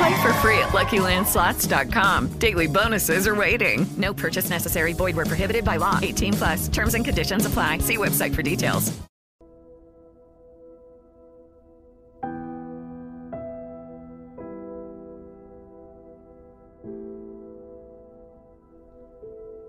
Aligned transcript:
Play 0.00 0.22
for 0.22 0.32
free 0.34 0.58
at 0.58 0.70
LuckyLandSlots.com. 0.70 2.28
Daily 2.38 2.66
bonuses 2.66 3.28
are 3.28 3.34
waiting. 3.34 3.86
No 3.98 4.14
purchase 4.14 4.48
necessary. 4.48 4.94
Void 4.94 5.14
where 5.14 5.26
prohibited 5.26 5.62
by 5.62 5.76
law. 5.76 5.98
18 6.00 6.32
plus. 6.32 6.68
Terms 6.68 6.94
and 6.94 7.04
conditions 7.04 7.44
apply. 7.44 7.78
See 7.78 7.98
website 7.98 8.34
for 8.34 8.40
details. 8.42 8.98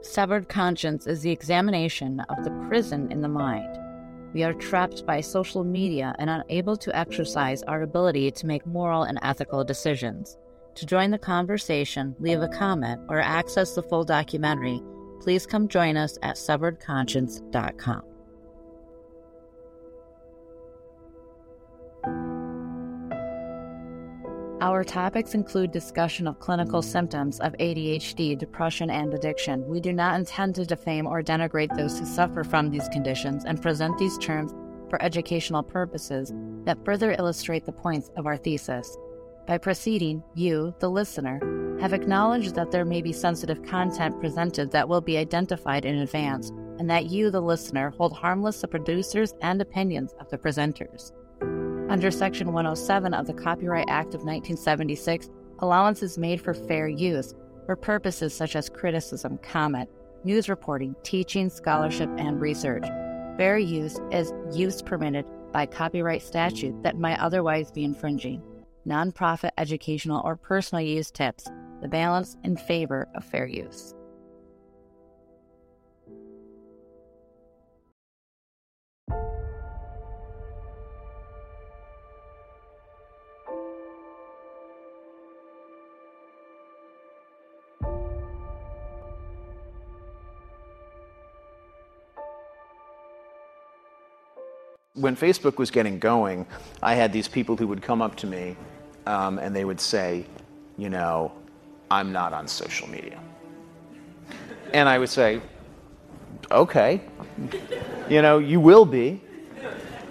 Severed 0.01 0.47
conscience 0.47 1.07
is 1.07 1.21
the 1.21 1.31
examination 1.31 2.21
of 2.29 2.45
the 2.45 2.51
prison 2.69 3.11
in 3.11 3.21
the 3.21 3.27
mind. 3.27 3.80
We 4.33 4.43
are 4.43 4.53
trapped 4.53 5.05
by 5.05 5.21
social 5.21 5.63
media 5.63 6.15
and 6.19 6.29
unable 6.29 6.77
to 6.77 6.95
exercise 6.95 7.63
our 7.63 7.81
ability 7.81 8.31
to 8.31 8.47
make 8.47 8.65
moral 8.65 9.03
and 9.03 9.19
ethical 9.21 9.63
decisions. 9.63 10.37
To 10.75 10.85
join 10.85 11.11
the 11.11 11.19
conversation, 11.19 12.15
leave 12.19 12.41
a 12.41 12.47
comment, 12.47 13.01
or 13.09 13.19
access 13.19 13.75
the 13.75 13.83
full 13.83 14.05
documentary, 14.05 14.81
please 15.19 15.45
come 15.45 15.67
join 15.67 15.97
us 15.97 16.17
at 16.21 16.37
severedconscience.com. 16.37 18.10
Our 24.61 24.83
topics 24.83 25.33
include 25.33 25.71
discussion 25.71 26.27
of 26.27 26.37
clinical 26.37 26.83
symptoms 26.83 27.39
of 27.39 27.53
ADHD, 27.53 28.37
depression, 28.37 28.91
and 28.91 29.11
addiction. 29.11 29.67
We 29.67 29.79
do 29.79 29.91
not 29.91 30.19
intend 30.19 30.53
to 30.53 30.67
defame 30.67 31.07
or 31.07 31.23
denigrate 31.23 31.75
those 31.75 31.97
who 31.97 32.05
suffer 32.05 32.43
from 32.43 32.69
these 32.69 32.87
conditions 32.89 33.43
and 33.43 33.59
present 33.59 33.97
these 33.97 34.19
terms 34.19 34.53
for 34.87 35.01
educational 35.01 35.63
purposes 35.63 36.31
that 36.65 36.77
further 36.85 37.13
illustrate 37.13 37.65
the 37.65 37.71
points 37.71 38.11
of 38.15 38.27
our 38.27 38.37
thesis. 38.37 38.95
By 39.47 39.57
proceeding, 39.57 40.21
you, 40.35 40.75
the 40.77 40.91
listener, 40.91 41.39
have 41.81 41.93
acknowledged 41.93 42.53
that 42.53 42.69
there 42.69 42.85
may 42.85 43.01
be 43.01 43.13
sensitive 43.13 43.63
content 43.63 44.19
presented 44.19 44.69
that 44.69 44.87
will 44.87 45.01
be 45.01 45.17
identified 45.17 45.85
in 45.85 45.97
advance, 45.97 46.49
and 46.77 46.87
that 46.87 47.09
you, 47.09 47.31
the 47.31 47.41
listener, 47.41 47.95
hold 47.97 48.13
harmless 48.13 48.61
the 48.61 48.67
producers 48.67 49.33
and 49.41 49.59
opinions 49.59 50.13
of 50.19 50.29
the 50.29 50.37
presenters. 50.37 51.13
Under 51.91 52.09
Section 52.09 52.53
107 52.53 53.13
of 53.13 53.27
the 53.27 53.33
Copyright 53.33 53.89
Act 53.89 54.13
of 54.13 54.21
1976, 54.21 55.29
allowance 55.59 56.01
is 56.01 56.17
made 56.17 56.39
for 56.39 56.53
fair 56.53 56.87
use 56.87 57.35
for 57.65 57.75
purposes 57.75 58.33
such 58.33 58.55
as 58.55 58.69
criticism, 58.69 59.37
comment, 59.39 59.89
news 60.23 60.47
reporting, 60.47 60.95
teaching, 61.03 61.49
scholarship, 61.49 62.09
and 62.17 62.39
research. 62.39 62.85
Fair 63.35 63.57
use 63.57 63.99
is 64.09 64.31
use 64.53 64.81
permitted 64.81 65.25
by 65.51 65.65
copyright 65.65 66.21
statute 66.21 66.81
that 66.81 66.97
might 66.97 67.19
otherwise 67.19 67.71
be 67.71 67.83
infringing. 67.83 68.41
Nonprofit, 68.87 69.51
educational, 69.57 70.21
or 70.23 70.37
personal 70.37 70.85
use 70.85 71.11
tips 71.11 71.49
the 71.81 71.89
balance 71.89 72.37
in 72.45 72.55
favor 72.55 73.09
of 73.15 73.25
fair 73.25 73.47
use. 73.47 73.93
When 95.01 95.15
Facebook 95.15 95.57
was 95.57 95.71
getting 95.71 95.97
going, 95.97 96.45
I 96.83 96.93
had 96.93 97.11
these 97.11 97.27
people 97.27 97.57
who 97.57 97.67
would 97.67 97.81
come 97.81 98.01
up 98.01 98.15
to 98.17 98.27
me 98.27 98.55
um, 99.07 99.39
and 99.39 99.55
they 99.55 99.65
would 99.65 99.79
say, 99.79 100.25
you 100.77 100.89
know, 100.89 101.31
I'm 101.89 102.11
not 102.11 102.33
on 102.33 102.47
social 102.47 102.87
media. 102.87 103.19
And 104.73 104.87
I 104.87 104.99
would 104.99 105.09
say, 105.09 105.41
okay, 106.51 107.01
you 108.09 108.21
know, 108.21 108.37
you 108.37 108.59
will 108.59 108.85
be. 108.85 109.21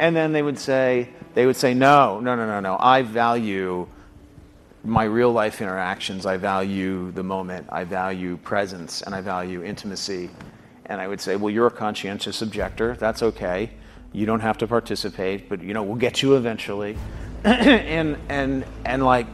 And 0.00 0.14
then 0.16 0.32
they 0.32 0.42
would 0.42 0.58
say, 0.58 1.08
they 1.34 1.46
would 1.46 1.56
say, 1.56 1.72
no, 1.72 2.18
no, 2.18 2.34
no, 2.34 2.46
no, 2.46 2.58
no. 2.58 2.76
I 2.80 3.02
value 3.02 3.86
my 4.82 5.04
real 5.04 5.30
life 5.32 5.60
interactions. 5.60 6.26
I 6.26 6.36
value 6.36 7.12
the 7.12 7.22
moment. 7.22 7.66
I 7.70 7.84
value 7.84 8.38
presence 8.38 9.02
and 9.02 9.14
I 9.14 9.20
value 9.20 9.62
intimacy. 9.62 10.30
And 10.86 11.00
I 11.00 11.06
would 11.06 11.20
say, 11.20 11.36
well, 11.36 11.50
you're 11.50 11.68
a 11.68 11.70
conscientious 11.70 12.42
objector. 12.42 12.96
That's 12.96 13.22
okay. 13.22 13.70
You 14.12 14.26
don't 14.26 14.40
have 14.40 14.58
to 14.58 14.66
participate, 14.66 15.48
but 15.48 15.62
you 15.62 15.74
know, 15.74 15.82
we'll 15.82 15.96
get 15.96 16.22
you 16.22 16.36
eventually. 16.36 16.96
and 17.44 18.16
and 18.28 18.64
and 18.84 19.04
like 19.04 19.26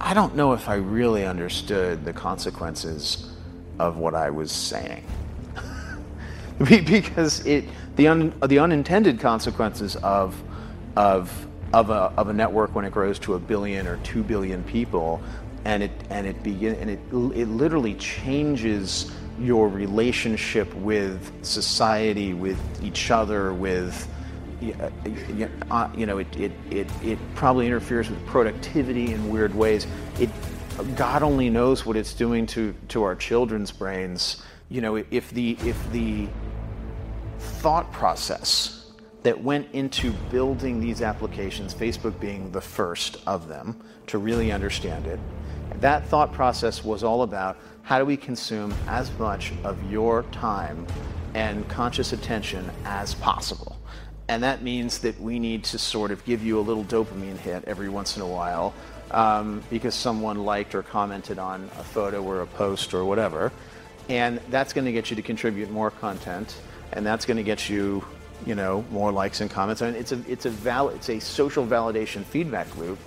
I 0.00 0.14
don't 0.14 0.34
know 0.34 0.52
if 0.54 0.68
I 0.68 0.76
really 0.76 1.26
understood 1.26 2.04
the 2.04 2.12
consequences 2.12 3.32
of 3.78 3.98
what 3.98 4.14
I 4.14 4.30
was 4.30 4.50
saying. 4.52 5.04
because 6.58 7.44
it 7.44 7.64
the 7.96 8.08
un, 8.08 8.32
the 8.46 8.58
unintended 8.58 9.20
consequences 9.20 9.96
of 9.96 10.40
of 10.96 11.46
of 11.72 11.90
a, 11.90 12.12
of 12.16 12.28
a 12.28 12.32
network 12.32 12.74
when 12.74 12.84
it 12.84 12.92
grows 12.92 13.18
to 13.20 13.34
a 13.34 13.38
billion 13.38 13.86
or 13.86 13.96
two 13.98 14.22
billion 14.22 14.62
people 14.64 15.22
and 15.64 15.82
it 15.82 15.92
and 16.10 16.26
it 16.26 16.42
begin 16.42 16.74
and 16.76 16.90
it 16.90 17.00
it 17.38 17.48
literally 17.48 17.94
changes 17.94 19.12
your 19.38 19.68
relationship 19.68 20.72
with 20.74 21.32
society, 21.44 22.34
with 22.34 22.58
each 22.82 23.10
other, 23.10 23.52
with 23.54 24.08
uh, 24.62 25.88
you 25.96 26.04
know, 26.04 26.18
it, 26.18 26.36
it, 26.36 26.52
it, 26.70 26.86
it 27.02 27.18
probably 27.34 27.66
interferes 27.66 28.10
with 28.10 28.24
productivity 28.26 29.12
in 29.12 29.30
weird 29.30 29.54
ways. 29.54 29.86
It, 30.18 30.28
God 30.96 31.22
only 31.22 31.48
knows 31.48 31.86
what 31.86 31.96
it's 31.96 32.12
doing 32.12 32.46
to, 32.48 32.74
to 32.88 33.02
our 33.02 33.14
children's 33.14 33.72
brains. 33.72 34.42
You 34.68 34.82
know, 34.82 34.96
if 34.96 35.30
the, 35.30 35.56
if 35.64 35.92
the 35.92 36.28
thought 37.38 37.90
process 37.90 38.90
that 39.22 39.42
went 39.42 39.68
into 39.72 40.12
building 40.30 40.80
these 40.80 41.02
applications, 41.02 41.74
Facebook 41.74 42.18
being 42.20 42.50
the 42.52 42.60
first 42.60 43.16
of 43.26 43.48
them 43.48 43.80
to 44.08 44.18
really 44.18 44.52
understand 44.52 45.06
it, 45.06 45.20
that 45.80 46.06
thought 46.06 46.32
process 46.32 46.84
was 46.84 47.02
all 47.02 47.22
about 47.22 47.56
how 47.82 47.98
do 47.98 48.04
we 48.04 48.16
consume 48.16 48.72
as 48.86 49.10
much 49.18 49.52
of 49.64 49.90
your 49.90 50.22
time 50.24 50.86
and 51.34 51.68
conscious 51.68 52.12
attention 52.12 52.70
as 52.84 53.14
possible. 53.14 53.76
And 54.28 54.42
that 54.42 54.62
means 54.62 54.98
that 54.98 55.20
we 55.20 55.38
need 55.38 55.64
to 55.64 55.78
sort 55.78 56.10
of 56.10 56.24
give 56.24 56.44
you 56.44 56.58
a 56.58 56.62
little 56.62 56.84
dopamine 56.84 57.36
hit 57.38 57.64
every 57.66 57.88
once 57.88 58.16
in 58.16 58.22
a 58.22 58.26
while 58.26 58.74
um, 59.10 59.62
because 59.70 59.94
someone 59.94 60.44
liked 60.44 60.74
or 60.74 60.82
commented 60.82 61.38
on 61.38 61.64
a 61.78 61.82
photo 61.82 62.22
or 62.22 62.42
a 62.42 62.46
post 62.46 62.94
or 62.94 63.04
whatever. 63.04 63.50
And 64.08 64.40
that's 64.50 64.72
going 64.72 64.84
to 64.84 64.92
get 64.92 65.10
you 65.10 65.16
to 65.16 65.22
contribute 65.22 65.70
more 65.70 65.90
content, 65.90 66.60
and 66.92 67.04
that's 67.04 67.26
going 67.26 67.36
to 67.36 67.42
get 67.42 67.68
you, 67.68 68.04
you 68.44 68.54
know, 68.54 68.84
more 68.90 69.12
likes 69.12 69.40
and 69.40 69.50
comments. 69.50 69.82
I 69.82 69.90
mean, 69.90 70.00
it's 70.00 70.12
a 70.12 70.20
it's 70.28 70.46
a 70.46 70.50
val- 70.50 70.88
it's 70.88 71.08
a 71.08 71.20
social 71.20 71.64
validation 71.64 72.24
feedback 72.24 72.76
loop 72.76 72.98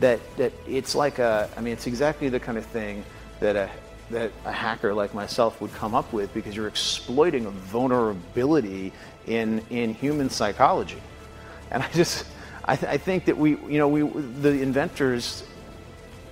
that 0.00 0.20
that 0.36 0.52
it's 0.66 0.94
like 0.94 1.18
a 1.18 1.48
I 1.56 1.60
mean, 1.60 1.72
it's 1.72 1.86
exactly 1.86 2.28
the 2.28 2.40
kind 2.40 2.58
of 2.58 2.66
thing 2.66 3.04
that 3.40 3.56
a 3.56 3.70
that 4.10 4.32
a 4.44 4.52
hacker 4.52 4.92
like 4.92 5.14
myself 5.14 5.60
would 5.60 5.72
come 5.74 5.94
up 5.94 6.12
with 6.12 6.32
because 6.34 6.56
you're 6.56 6.68
exploiting 6.68 7.46
a 7.46 7.50
vulnerability 7.50 8.92
in 9.26 9.62
in 9.70 9.94
human 9.94 10.28
psychology. 10.30 11.00
And 11.70 11.82
I 11.82 11.88
just 11.90 12.26
I, 12.64 12.76
th- 12.76 12.92
I 12.92 12.96
think 12.98 13.24
that 13.26 13.36
we 13.36 13.50
you 13.50 13.78
know 13.78 13.88
we 13.88 14.02
the 14.02 14.60
inventors, 14.62 15.44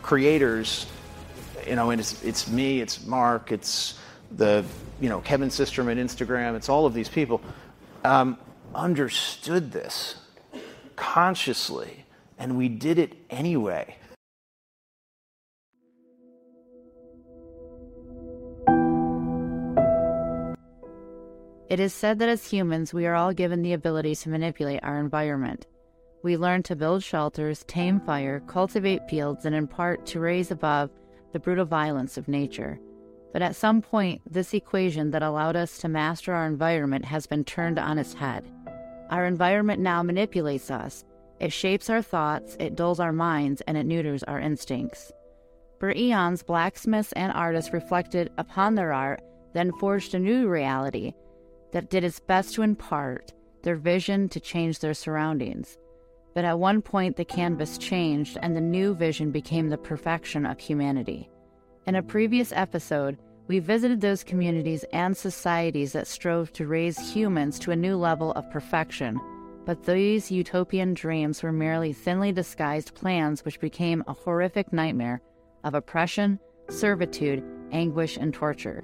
creators, 0.02 0.86
you 1.66 1.76
know, 1.76 1.90
and 1.90 2.00
it's 2.00 2.22
it's 2.22 2.48
me, 2.48 2.80
it's 2.80 3.06
Mark, 3.06 3.52
it's 3.52 3.98
the 4.36 4.64
you 5.00 5.08
know 5.08 5.20
Kevin 5.20 5.48
Systrom 5.48 5.90
at 5.90 5.96
Instagram, 5.96 6.56
it's 6.56 6.68
all 6.68 6.86
of 6.86 6.94
these 6.94 7.08
people. 7.08 7.40
Um, 8.04 8.38
understood 8.74 9.72
this 9.72 10.16
consciously, 10.96 12.04
and 12.38 12.56
we 12.56 12.68
did 12.68 12.98
it 12.98 13.14
anyway. 13.30 13.96
It 21.68 21.80
is 21.80 21.92
said 21.92 22.18
that 22.20 22.30
as 22.30 22.50
humans, 22.50 22.94
we 22.94 23.06
are 23.06 23.14
all 23.14 23.34
given 23.34 23.60
the 23.60 23.74
ability 23.74 24.14
to 24.16 24.30
manipulate 24.30 24.80
our 24.82 24.98
environment. 24.98 25.66
We 26.22 26.38
learn 26.38 26.62
to 26.64 26.74
build 26.74 27.04
shelters, 27.04 27.62
tame 27.68 28.00
fire, 28.00 28.40
cultivate 28.46 29.08
fields, 29.08 29.44
and 29.44 29.54
in 29.54 29.66
part 29.66 30.06
to 30.06 30.20
raise 30.20 30.50
above 30.50 30.90
the 31.32 31.38
brutal 31.38 31.66
violence 31.66 32.16
of 32.16 32.26
nature. 32.26 32.80
But 33.34 33.42
at 33.42 33.54
some 33.54 33.82
point, 33.82 34.22
this 34.28 34.54
equation 34.54 35.10
that 35.10 35.22
allowed 35.22 35.56
us 35.56 35.76
to 35.78 35.88
master 35.88 36.32
our 36.32 36.46
environment 36.46 37.04
has 37.04 37.26
been 37.26 37.44
turned 37.44 37.78
on 37.78 37.98
its 37.98 38.14
head. 38.14 38.50
Our 39.10 39.26
environment 39.26 39.80
now 39.80 40.02
manipulates 40.02 40.70
us. 40.70 41.04
It 41.40 41.52
shapes 41.52 41.88
our 41.88 42.02
thoughts, 42.02 42.56
it 42.58 42.74
dulls 42.74 43.00
our 43.00 43.12
minds, 43.12 43.62
and 43.66 43.76
it 43.76 43.86
neuters 43.86 44.22
our 44.24 44.40
instincts. 44.40 45.12
For 45.78 45.92
eons, 45.92 46.42
blacksmiths 46.42 47.12
and 47.12 47.32
artists 47.32 47.72
reflected 47.72 48.30
upon 48.38 48.74
their 48.74 48.92
art, 48.92 49.20
then 49.54 49.72
forged 49.72 50.14
a 50.14 50.18
new 50.18 50.48
reality 50.48 51.12
that 51.72 51.90
did 51.90 52.02
its 52.02 52.18
best 52.18 52.54
to 52.54 52.62
impart 52.62 53.32
their 53.62 53.76
vision 53.76 54.28
to 54.30 54.40
change 54.40 54.80
their 54.80 54.94
surroundings. 54.94 55.78
But 56.34 56.44
at 56.44 56.58
one 56.58 56.82
point, 56.82 57.16
the 57.16 57.24
canvas 57.24 57.78
changed 57.78 58.38
and 58.42 58.56
the 58.56 58.60
new 58.60 58.94
vision 58.94 59.30
became 59.30 59.68
the 59.68 59.78
perfection 59.78 60.46
of 60.46 60.58
humanity. 60.58 61.28
In 61.86 61.94
a 61.94 62.02
previous 62.02 62.52
episode, 62.52 63.18
we 63.46 63.60
visited 63.60 64.00
those 64.00 64.22
communities 64.24 64.84
and 64.92 65.16
societies 65.16 65.92
that 65.92 66.06
strove 66.06 66.52
to 66.52 66.66
raise 66.66 66.98
humans 67.12 67.58
to 67.60 67.70
a 67.70 67.76
new 67.76 67.96
level 67.96 68.32
of 68.32 68.50
perfection, 68.50 69.18
but 69.68 69.84
these 69.84 70.30
utopian 70.30 70.94
dreams 70.94 71.42
were 71.42 71.52
merely 71.52 71.92
thinly 71.92 72.32
disguised 72.32 72.94
plans 72.94 73.44
which 73.44 73.60
became 73.60 74.02
a 74.06 74.14
horrific 74.14 74.72
nightmare 74.72 75.20
of 75.62 75.74
oppression, 75.74 76.40
servitude, 76.70 77.44
anguish, 77.70 78.16
and 78.16 78.32
torture. 78.32 78.82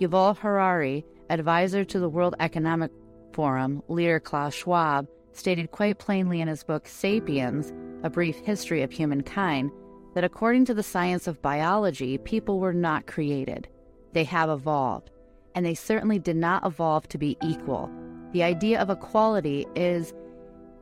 Yuval 0.00 0.36
Harari 0.36 1.06
advisor 1.28 1.84
to 1.84 2.00
the 2.00 2.08
World 2.08 2.34
Economic 2.40 2.90
Forum, 3.32 3.84
leader 3.86 4.18
Klaus 4.18 4.52
Schwab, 4.52 5.06
stated 5.32 5.70
quite 5.70 6.00
plainly 6.00 6.40
in 6.40 6.48
his 6.48 6.64
book 6.64 6.88
Sapiens, 6.88 7.72
A 8.02 8.10
Brief 8.10 8.36
History 8.38 8.82
of 8.82 8.90
Humankind, 8.90 9.70
that 10.16 10.24
according 10.24 10.64
to 10.64 10.74
the 10.74 10.82
science 10.82 11.28
of 11.28 11.40
biology, 11.40 12.18
people 12.18 12.58
were 12.58 12.74
not 12.74 13.06
created. 13.06 13.68
They 14.12 14.24
have 14.24 14.50
evolved, 14.50 15.12
and 15.54 15.64
they 15.64 15.74
certainly 15.74 16.18
did 16.18 16.34
not 16.34 16.66
evolve 16.66 17.06
to 17.10 17.18
be 17.18 17.38
equal. 17.44 17.88
The 18.32 18.42
idea 18.42 18.80
of 18.80 18.90
equality 18.90 19.66
is 19.74 20.12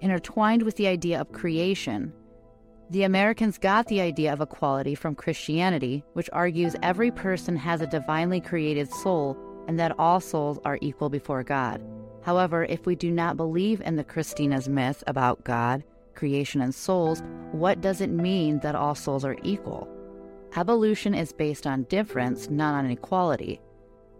intertwined 0.00 0.62
with 0.62 0.77
the 0.77 0.87
idea 0.87 1.21
of 1.21 1.33
creation. 1.33 2.12
The 2.91 3.05
Americans 3.05 3.59
got 3.59 3.87
the 3.87 4.00
idea 4.00 4.33
of 4.33 4.41
equality 4.41 4.95
from 4.95 5.15
Christianity, 5.15 6.05
which 6.12 6.31
argues 6.33 6.77
every 6.83 7.11
person 7.11 7.56
has 7.56 7.81
a 7.81 7.87
divinely 7.87 8.41
created 8.41 8.93
soul 8.93 9.37
and 9.67 9.79
that 9.79 9.99
all 9.99 10.21
souls 10.21 10.59
are 10.65 10.79
equal 10.81 11.11
before 11.11 11.43
God. 11.43 11.83
However, 12.23 12.65
if 12.65 12.87
we 12.87 12.97
do 12.97 13.11
not 13.11 13.37
believe 13.37 13.81
in 13.81 13.97
the 13.97 14.05
Christina's 14.05 14.69
myth 14.69 15.05
about 15.06 15.45
God, 15.45 15.85
creation, 16.15 16.61
and 16.61 16.75
souls, 16.75 17.23
what 17.53 17.81
does 17.81 18.00
it 18.00 18.11
mean 18.11 18.59
that 18.61 18.75
all 18.75 18.95
souls 18.95 19.25
are 19.25 19.37
equal? 19.43 19.89
Evolution 20.56 21.15
is 21.15 21.33
based 21.33 21.67
on 21.67 21.85
difference, 21.85 22.50
not 22.50 22.75
on 22.75 22.91
equality. 22.91 23.61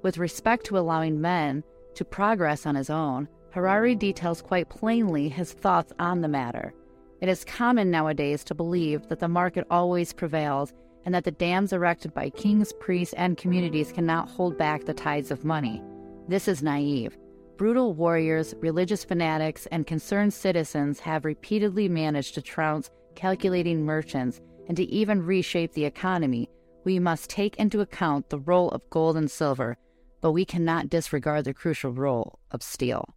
With 0.03 0.19
respect 0.19 0.67
to 0.67 0.79
allowing 0.79 1.21
men 1.21 1.65
to 1.99 2.05
progress 2.05 2.65
on 2.65 2.77
his 2.77 2.91
own, 2.91 3.29
Harari 3.51 3.97
details 3.97 4.41
quite 4.41 4.69
plainly 4.69 5.29
his 5.29 5.53
thoughts 5.53 5.93
on 5.99 6.21
the 6.21 6.29
matter. 6.29 6.73
It 7.21 7.29
is 7.29 7.45
common 7.45 7.91
nowadays 7.91 8.45
to 8.45 8.55
believe 8.55 9.09
that 9.09 9.19
the 9.19 9.27
market 9.27 9.67
always 9.69 10.13
prevails 10.13 10.73
and 11.05 11.13
that 11.13 11.25
the 11.25 11.33
dams 11.33 11.73
erected 11.73 12.15
by 12.15 12.31
kings, 12.31 12.73
priests, 12.75 13.15
and 13.15 13.37
communities 13.37 13.91
cannot 13.91 14.29
hold 14.29 14.57
back 14.57 14.85
the 14.85 14.95
tides 14.95 15.33
of 15.33 15.45
money. 15.45 15.83
This 16.29 16.47
is 16.47 16.63
naive. 16.63 17.19
Brutal 17.57 17.95
warriors, 17.95 18.55
religious 18.61 19.03
fanatics, 19.03 19.67
and 19.73 19.85
concerned 19.85 20.33
citizens 20.33 21.01
have 21.01 21.25
repeatedly 21.25 21.89
managed 21.89 22.35
to 22.35 22.43
trounce 22.43 22.91
calculating 23.17 23.85
merchants 23.85 24.41
and 24.69 24.77
to 24.77 24.85
even 24.85 25.27
reshape 25.27 25.73
the 25.73 25.85
economy. 25.85 26.49
We 26.85 27.01
must 27.01 27.29
take 27.29 27.57
into 27.57 27.81
account 27.81 28.29
the 28.29 28.39
role 28.39 28.71
of 28.71 28.89
gold 28.89 29.17
and 29.17 29.29
silver, 29.29 29.77
but 30.21 30.33
we 30.33 30.45
cannot 30.45 30.89
disregard 30.89 31.45
the 31.45 31.55
crucial 31.55 31.93
role 31.93 32.39
of 32.51 32.63
steel. 32.63 33.15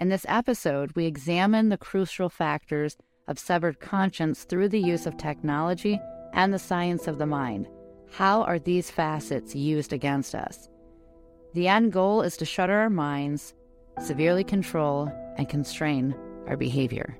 In 0.00 0.08
this 0.08 0.26
episode, 0.28 0.92
we 0.96 1.06
examine 1.06 1.68
the 1.68 1.76
crucial 1.76 2.28
factors 2.28 2.96
of 3.28 3.38
severed 3.38 3.80
conscience 3.80 4.44
through 4.44 4.68
the 4.68 4.80
use 4.80 5.06
of 5.06 5.16
technology 5.16 6.00
and 6.32 6.52
the 6.52 6.58
science 6.58 7.06
of 7.06 7.18
the 7.18 7.26
mind. 7.26 7.68
How 8.10 8.42
are 8.42 8.58
these 8.58 8.90
facets 8.90 9.54
used 9.54 9.92
against 9.92 10.34
us? 10.34 10.68
The 11.54 11.68
end 11.68 11.92
goal 11.92 12.22
is 12.22 12.36
to 12.38 12.44
shutter 12.44 12.74
our 12.74 12.90
minds, 12.90 13.54
severely 14.00 14.42
control, 14.44 15.12
and 15.36 15.48
constrain 15.48 16.14
our 16.46 16.56
behavior. 16.56 17.16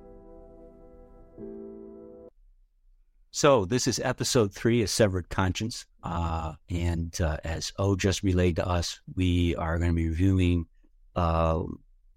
So, 3.30 3.64
this 3.64 3.86
is 3.86 3.98
episode 4.00 4.52
three 4.52 4.82
of 4.82 4.90
Severed 4.90 5.28
Conscience. 5.30 5.86
Uh, 6.02 6.54
and 6.69 7.20
uh, 7.20 7.37
as 7.44 7.72
O 7.78 7.94
just 7.94 8.22
relayed 8.22 8.56
to 8.56 8.66
us, 8.66 9.00
we 9.14 9.54
are 9.56 9.78
going 9.78 9.90
to 9.90 9.94
be 9.94 10.08
reviewing 10.08 10.66
uh, 11.14 11.62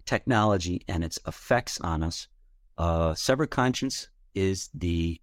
technology 0.04 0.82
and 0.88 1.04
its 1.04 1.18
effects 1.26 1.80
on 1.80 2.02
us. 2.02 2.28
Uh, 2.78 3.14
severed 3.14 3.50
Conscience 3.50 4.08
is 4.34 4.68
the 4.74 5.20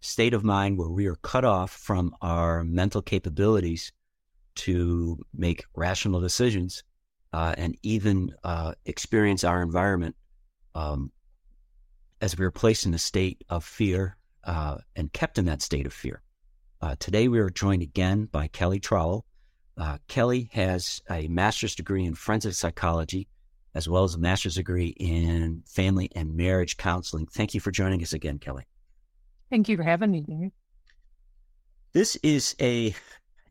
state 0.00 0.34
of 0.34 0.44
mind 0.44 0.78
where 0.78 0.88
we 0.88 1.06
are 1.06 1.16
cut 1.16 1.44
off 1.44 1.72
from 1.72 2.14
our 2.20 2.62
mental 2.62 3.02
capabilities 3.02 3.92
to 4.54 5.18
make 5.34 5.64
rational 5.74 6.20
decisions 6.20 6.84
uh, 7.32 7.54
and 7.58 7.76
even 7.82 8.32
uh, 8.44 8.74
experience 8.84 9.42
our 9.42 9.60
environment 9.60 10.14
um, 10.76 11.10
as 12.20 12.38
we 12.38 12.44
are 12.44 12.50
placed 12.52 12.86
in 12.86 12.94
a 12.94 12.98
state 12.98 13.42
of 13.48 13.64
fear 13.64 14.16
and 14.94 15.12
kept 15.12 15.38
in 15.38 15.46
that 15.46 15.62
state 15.62 15.86
of 15.86 15.92
fear. 15.92 16.22
Uh, 16.84 16.94
today, 16.98 17.28
we 17.28 17.38
are 17.38 17.48
joined 17.48 17.80
again 17.80 18.26
by 18.26 18.46
Kelly 18.46 18.78
Trowell. 18.78 19.22
Uh, 19.78 19.96
Kelly 20.06 20.50
has 20.52 21.00
a 21.08 21.26
master's 21.28 21.74
degree 21.74 22.04
in 22.04 22.14
forensic 22.14 22.52
psychology 22.52 23.26
as 23.74 23.88
well 23.88 24.04
as 24.04 24.14
a 24.14 24.18
master's 24.18 24.56
degree 24.56 24.88
in 24.98 25.62
family 25.66 26.10
and 26.14 26.36
marriage 26.36 26.76
counseling. 26.76 27.24
Thank 27.24 27.54
you 27.54 27.60
for 27.60 27.70
joining 27.70 28.02
us 28.02 28.12
again, 28.12 28.38
Kelly. 28.38 28.64
Thank 29.48 29.70
you 29.70 29.78
for 29.78 29.82
having 29.82 30.10
me. 30.10 30.50
This 31.94 32.16
is 32.16 32.54
a 32.60 32.94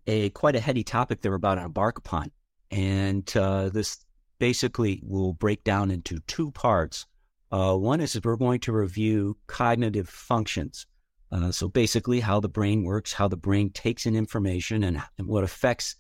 a 0.05 0.29
quite 0.29 0.55
a 0.55 0.59
heady 0.59 0.83
topic 0.83 1.21
that 1.21 1.29
we're 1.29 1.35
about 1.35 1.55
to 1.55 1.63
embark 1.63 1.97
upon, 1.97 2.29
and 2.69 3.35
uh, 3.35 3.69
this 3.69 4.05
basically 4.37 5.01
will 5.03 5.33
break 5.33 5.63
down 5.63 5.89
into 5.89 6.19
two 6.27 6.51
parts. 6.51 7.07
Uh, 7.51 7.75
one 7.75 7.99
is 7.99 8.15
we're 8.23 8.35
going 8.35 8.59
to 8.59 8.73
review 8.73 9.35
cognitive 9.47 10.07
functions. 10.07 10.85
Uh, 11.33 11.51
so 11.51 11.67
basically, 11.67 12.19
how 12.19 12.39
the 12.39 12.49
brain 12.49 12.83
works, 12.83 13.11
how 13.11 13.27
the 13.27 13.35
brain 13.35 13.71
takes 13.71 14.05
in 14.05 14.15
information, 14.15 14.83
and, 14.83 15.01
and 15.17 15.27
what 15.27 15.43
affects 15.43 15.95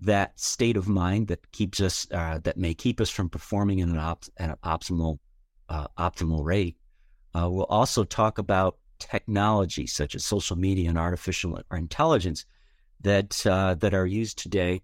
that 0.00 0.38
state 0.38 0.76
of 0.76 0.86
mind 0.86 1.26
that 1.26 1.50
keeps 1.50 1.80
us 1.80 2.06
uh, 2.12 2.38
that 2.44 2.56
may 2.56 2.72
keep 2.72 3.00
us 3.00 3.10
from 3.10 3.28
performing 3.28 3.80
in 3.80 3.90
an, 3.90 3.98
op- 3.98 4.24
an 4.36 4.54
optimal 4.64 5.18
uh, 5.68 5.88
optimal 5.98 6.44
rate. 6.44 6.76
Uh, 7.34 7.48
we'll 7.50 7.64
also 7.64 8.04
talk 8.04 8.38
about 8.38 8.78
technology 9.00 9.88
such 9.88 10.14
as 10.14 10.24
social 10.24 10.56
media 10.56 10.88
and 10.88 10.98
artificial 10.98 11.60
intelligence 11.72 12.46
that 13.00 13.44
uh, 13.46 13.74
that 13.74 13.92
are 13.92 14.06
used 14.06 14.38
today. 14.38 14.80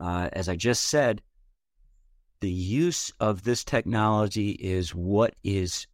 Uh, 0.00 0.28
as 0.34 0.50
I 0.50 0.56
just 0.56 0.84
said, 0.84 1.22
the 2.40 2.50
use 2.50 3.10
of 3.20 3.42
this 3.42 3.64
technology 3.64 4.50
is 4.50 4.94
what 4.94 5.34
is 5.42 5.86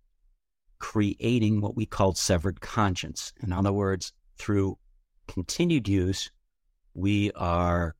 creating 0.84 1.62
what 1.62 1.74
we 1.74 1.86
call 1.86 2.14
severed 2.14 2.60
conscience. 2.60 3.32
In 3.42 3.54
other 3.54 3.72
words, 3.72 4.12
through 4.36 4.76
continued 5.26 5.88
use, 5.88 6.30
we 6.92 7.32
are 7.32 7.96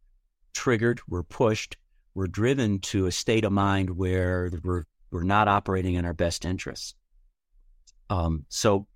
triggered, 0.53 1.01
we're 1.09 1.23
pushed, 1.23 1.79
we're 2.15 2.27
driven 2.27 2.81
to 2.81 3.07
a 3.07 3.11
state 3.11 3.47
of 3.47 3.53
mind 3.53 3.89
where 3.97 4.51
we're 4.63 4.85
we're 5.11 5.23
not 5.23 5.49
operating 5.49 5.95
in 5.95 6.05
our 6.05 6.13
best 6.13 6.45
interests. 6.45 6.95
Um, 8.11 8.45
so 8.51 8.87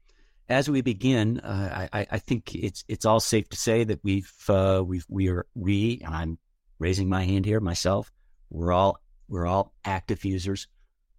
as 0.50 0.68
we 0.68 0.82
begin, 0.82 1.40
uh, 1.40 1.88
I, 1.90 2.06
I, 2.10 2.18
think 2.18 2.54
it's 2.54 2.84
it's 2.88 3.06
all 3.06 3.20
safe 3.20 3.48
to 3.48 3.56
say 3.56 3.84
that 3.84 4.00
we've 4.04 4.30
uh, 4.50 4.82
we've 4.86 5.06
we 5.08 5.30
are 5.30 5.46
we 5.54 6.02
and 6.04 6.14
I'm 6.14 6.38
raising 6.78 7.08
my 7.08 7.24
hand 7.24 7.46
here 7.46 7.60
myself. 7.60 8.12
We're 8.50 8.72
all 8.72 8.98
we're 9.28 9.46
all 9.46 9.72
active 9.82 10.26
users 10.26 10.68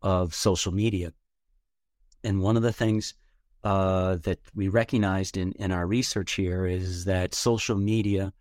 of 0.04 0.36
social 0.36 0.72
media, 0.72 1.14
and 2.24 2.42
one 2.42 2.58
of 2.58 2.64
the 2.64 2.74
things 2.74 3.14
uh, 3.64 4.16
that 4.18 4.40
we 4.56 4.68
recognized 4.68 5.38
in 5.38 5.52
in 5.54 5.72
our 5.72 5.86
research 5.86 6.34
here 6.34 6.66
is 6.66 7.06
that 7.06 7.34
social 7.34 7.76
media 7.78 8.34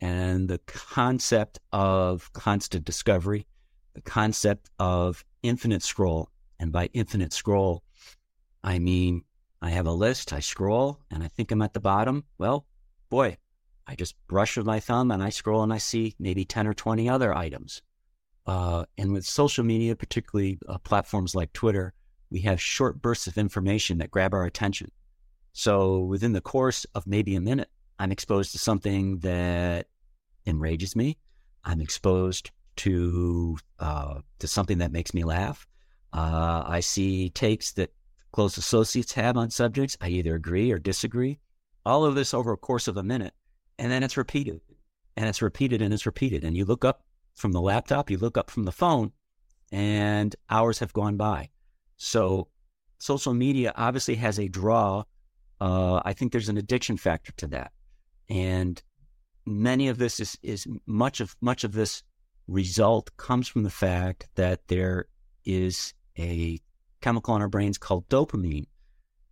and 0.00 0.48
the 0.48 0.58
concept 0.66 1.58
of 1.72 2.32
constant 2.32 2.84
discovery, 2.84 3.46
the 3.94 4.02
concept 4.02 4.70
of 4.78 5.24
infinite 5.42 5.82
scroll, 5.82 6.30
And 6.58 6.72
by 6.72 6.90
infinite 6.92 7.32
scroll, 7.32 7.82
I 8.62 8.78
mean 8.78 9.24
I 9.62 9.70
have 9.70 9.86
a 9.86 9.92
list, 9.92 10.32
I 10.32 10.40
scroll, 10.40 11.00
and 11.10 11.22
I 11.22 11.28
think 11.28 11.50
I'm 11.50 11.62
at 11.62 11.72
the 11.72 11.80
bottom. 11.80 12.24
Well, 12.38 12.66
boy, 13.08 13.38
I 13.86 13.94
just 13.94 14.14
brush 14.26 14.56
with 14.56 14.66
my 14.66 14.80
thumb 14.80 15.10
and 15.10 15.22
I 15.22 15.30
scroll 15.30 15.62
and 15.62 15.72
I 15.72 15.78
see 15.78 16.14
maybe 16.18 16.44
10 16.44 16.66
or 16.66 16.74
20 16.74 17.08
other 17.08 17.34
items. 17.34 17.82
Uh, 18.46 18.84
and 18.98 19.12
with 19.12 19.24
social 19.24 19.64
media, 19.64 19.96
particularly 19.96 20.58
uh, 20.68 20.78
platforms 20.78 21.34
like 21.34 21.52
Twitter, 21.52 21.94
we 22.34 22.40
have 22.40 22.60
short 22.60 23.00
bursts 23.00 23.28
of 23.28 23.38
information 23.38 23.98
that 23.98 24.10
grab 24.10 24.34
our 24.34 24.44
attention. 24.44 24.90
So 25.52 26.00
within 26.00 26.32
the 26.32 26.40
course 26.40 26.84
of 26.96 27.06
maybe 27.06 27.36
a 27.36 27.40
minute, 27.40 27.70
I'm 28.00 28.10
exposed 28.10 28.50
to 28.52 28.58
something 28.58 29.20
that 29.20 29.86
enrages 30.44 30.96
me. 30.96 31.16
I'm 31.62 31.80
exposed 31.80 32.50
to 32.78 33.56
uh, 33.78 34.18
to 34.40 34.48
something 34.48 34.78
that 34.78 34.90
makes 34.90 35.14
me 35.14 35.22
laugh. 35.22 35.64
Uh, 36.12 36.64
I 36.66 36.80
see 36.80 37.30
takes 37.30 37.70
that 37.74 37.94
close 38.32 38.56
associates 38.56 39.12
have 39.12 39.36
on 39.36 39.50
subjects. 39.50 39.96
I 40.00 40.08
either 40.08 40.34
agree 40.34 40.72
or 40.72 40.80
disagree. 40.80 41.38
All 41.86 42.04
of 42.04 42.16
this 42.16 42.34
over 42.34 42.52
a 42.52 42.56
course 42.56 42.88
of 42.88 42.96
a 42.96 43.04
minute, 43.04 43.34
and 43.78 43.92
then 43.92 44.02
it's 44.02 44.16
repeated, 44.16 44.60
and 45.16 45.28
it's 45.28 45.40
repeated, 45.40 45.80
and 45.82 45.94
it's 45.94 46.04
repeated. 46.04 46.42
And 46.42 46.56
you 46.56 46.64
look 46.64 46.84
up 46.84 47.04
from 47.36 47.52
the 47.52 47.60
laptop, 47.60 48.10
you 48.10 48.18
look 48.18 48.36
up 48.36 48.50
from 48.50 48.64
the 48.64 48.72
phone, 48.72 49.12
and 49.70 50.34
hours 50.50 50.80
have 50.80 50.92
gone 50.92 51.16
by. 51.16 51.50
So 51.96 52.48
social 52.98 53.34
media 53.34 53.72
obviously 53.76 54.16
has 54.16 54.38
a 54.38 54.48
draw. 54.48 55.04
Uh, 55.60 56.00
I 56.04 56.12
think 56.12 56.32
there's 56.32 56.48
an 56.48 56.58
addiction 56.58 56.96
factor 56.96 57.32
to 57.36 57.46
that, 57.48 57.72
and 58.28 58.82
many 59.46 59.88
of 59.88 59.98
this 59.98 60.20
is 60.20 60.38
is 60.42 60.66
much 60.86 61.20
of 61.20 61.36
much 61.40 61.64
of 61.64 61.72
this 61.72 62.02
result 62.48 63.16
comes 63.16 63.48
from 63.48 63.62
the 63.62 63.70
fact 63.70 64.28
that 64.34 64.66
there 64.68 65.06
is 65.44 65.94
a 66.18 66.60
chemical 67.00 67.36
in 67.36 67.42
our 67.42 67.48
brains 67.48 67.78
called 67.78 68.08
dopamine 68.08 68.66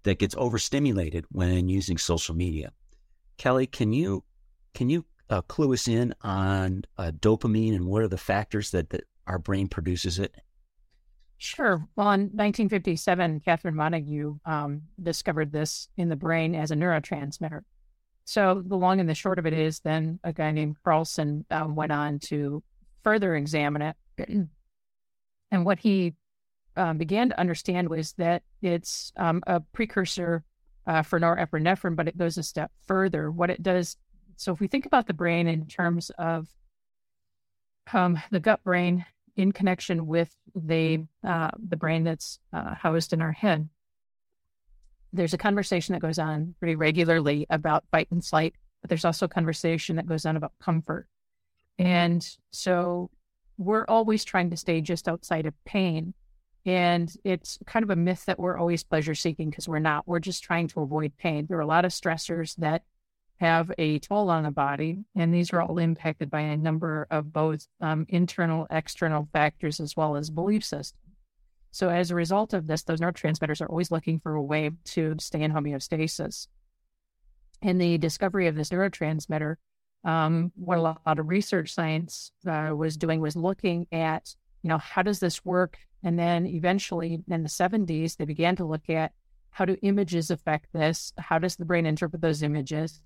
that 0.02 0.19
gets 0.19 0.35
overstimulated 0.37 1.25
when 1.31 1.69
using 1.69 1.99
social 1.99 2.35
media. 2.35 2.71
Kelly, 3.37 3.66
can 3.66 3.92
you 3.92 4.25
can 4.75 4.90
you 4.90 5.04
uh, 5.31 5.42
clue 5.42 5.73
us 5.73 5.88
in 5.88 6.14
on 6.23 6.85
uh, 6.99 7.11
dopamine 7.19 7.75
and 7.75 7.87
what 7.87 8.02
are 8.02 8.09
the 8.09 8.19
factors 8.19 8.71
that, 8.71 8.90
that 8.90 9.04
our 9.26 9.38
brain 9.38 9.69
produces 9.69 10.19
it? 10.19 10.35
Sure. 11.43 11.85
Well, 11.97 12.13
in 12.13 12.21
1957, 12.21 13.41
Catherine 13.41 13.75
Montagu 13.75 14.39
um, 14.47 14.83
discovered 15.03 15.51
this 15.51 15.89
in 15.97 16.09
the 16.09 16.15
brain 16.15 16.55
as 16.55 16.71
a 16.71 16.77
neurotransmitter. 16.77 17.63
So 18.25 18.63
the 18.65 18.77
long 18.77 19.01
and 19.01 19.09
the 19.09 19.15
short 19.17 19.41
of 19.41 19.47
it 19.47 19.53
is, 19.53 19.81
then 19.81 20.21
a 20.23 20.33
guy 20.33 20.53
named 20.53 20.77
Carlsson 20.87 21.45
um, 21.51 21.75
went 21.75 21.91
on 21.91 22.21
to 22.27 22.63
further 23.03 23.35
examine 23.35 23.83
it, 23.83 23.97
and 25.51 25.67
what 25.67 25.81
he 25.81 26.15
um, 26.77 26.97
began 26.97 27.31
to 27.31 27.41
understand 27.41 27.89
was 27.89 28.13
that 28.19 28.45
it's 28.63 29.13
um, 29.17 29.43
a 29.49 29.59
precursor 29.59 30.45
uh, 30.87 31.03
for 31.03 31.19
norepinephrine, 31.19 31.97
but 31.97 32.07
it 32.07 32.17
goes 32.17 32.39
a 32.39 32.45
step 32.45 32.71
further. 32.87 33.33
What 33.33 33.51
it 33.51 33.65
does, 33.65 33.97
so 34.37 34.53
if 34.53 34.61
we 34.61 34.69
think 34.69 34.87
about 34.87 35.09
the 35.09 35.13
brain 35.13 35.49
in 35.49 35.67
terms 35.67 36.13
of 36.19 36.47
um, 37.93 38.23
the 38.31 38.39
gut 38.39 38.63
brain 38.63 39.05
in 39.37 39.53
connection 39.53 40.07
with 40.07 40.35
the 40.55 41.05
uh, 41.25 41.51
the 41.69 41.77
brain 41.77 42.05
that's 42.05 42.39
uh, 42.53 42.75
housed 42.75 43.12
in 43.12 43.23
our 43.23 43.33
head. 43.33 43.69
There's 45.12 45.35
a 45.35 45.39
conversation 45.39 45.93
that 45.93 46.01
goes 46.03 46.19
on 46.19 46.55
pretty 46.59 46.75
regularly 46.75 47.47
about 47.51 47.85
fight 47.91 48.09
and 48.11 48.25
flight, 48.25 48.55
but 48.81 48.89
there's 48.89 49.05
also 49.05 49.27
a 49.27 49.31
conversation 49.31 49.97
that 49.97 50.07
goes 50.07 50.25
on 50.25 50.37
about 50.37 50.53
comfort. 50.61 51.07
And 51.79 52.27
so 52.51 53.11
we're 53.59 53.85
always 53.87 54.25
trying 54.25 54.51
to 54.51 54.57
stay 54.57 54.81
just 54.81 55.09
outside 55.09 55.47
of 55.47 55.55
pain. 55.65 56.15
And 56.65 57.12
it's 57.25 57.59
kind 57.67 57.83
of 57.83 57.91
a 57.91 57.97
myth 57.97 58.25
that 58.27 58.39
we're 58.39 58.57
always 58.57 58.85
pleasure 58.85 59.15
seeking 59.15 59.51
because 59.51 59.69
we're 59.69 59.81
not. 59.81 60.07
We're 60.07 60.21
just 60.21 60.45
trying 60.45 60.69
to 60.69 60.81
avoid 60.81 61.17
pain. 61.17 61.47
There 61.49 61.59
are 61.59 61.62
a 61.62 61.67
lot 61.67 61.85
of 61.85 61.91
stressors 61.91 62.55
that 62.57 62.83
have 63.43 63.73
a 63.77 63.99
toll 63.99 64.31
on 64.31 64.45
the 64.45 64.53
body. 64.53 65.05
And 65.17 65.35
these 65.35 65.53
are 65.53 65.61
all 65.61 65.79
impacted 65.79 66.31
by 66.31 66.41
a 66.43 66.57
number 66.57 67.09
of 67.11 67.33
both 67.33 67.67
um, 67.81 68.07
internal, 68.09 68.69
external 68.71 69.29
factors, 69.33 69.81
as 69.81 69.97
well 69.97 70.17
as 70.17 70.31
belief 70.31 70.65
systems. 70.65 71.01
So, 71.73 71.89
as 71.89 72.11
a 72.11 72.15
result 72.15 72.53
of 72.53 72.67
this, 72.67 72.83
those 72.85 73.01
neurotransmitters 73.01 73.61
are 73.61 73.69
always 73.69 73.91
looking 73.91 74.21
for 74.21 74.35
a 74.35 74.43
way 74.43 74.71
to 74.85 75.17
stay 75.19 75.43
in 75.43 75.53
homeostasis. 75.53 76.47
And 77.63 77.81
the 77.81 77.99
discovery 77.99 78.47
of 78.47 78.55
this 78.55 78.71
neurotransmitter, 78.71 79.57
um, 80.05 80.53
what 80.55 80.79
a 80.79 80.83
lot 80.83 81.19
of 81.19 81.29
research 81.29 81.75
science 81.75 82.31
uh, 82.47 82.73
was 82.77 82.97
doing 82.97 83.21
was 83.21 83.37
looking 83.37 83.87
at, 83.91 84.35
you 84.63 84.69
know, 84.69 84.79
how 84.79 85.03
does 85.03 85.19
this 85.19 85.45
work? 85.45 85.79
And 86.05 86.19
then 86.19 86.47
eventually 86.47 87.23
in 87.29 87.43
the 87.43 87.49
70s, 87.49 88.17
they 88.17 88.25
began 88.25 88.55
to 88.57 88.65
look 88.65 88.89
at 88.89 89.13
how 89.51 89.65
do 89.65 89.77
images 89.83 90.31
affect 90.31 90.73
this? 90.73 91.13
How 91.19 91.39
does 91.39 91.57
the 91.57 91.65
brain 91.65 91.87
interpret 91.87 92.23
those 92.23 92.43
images? 92.43 93.01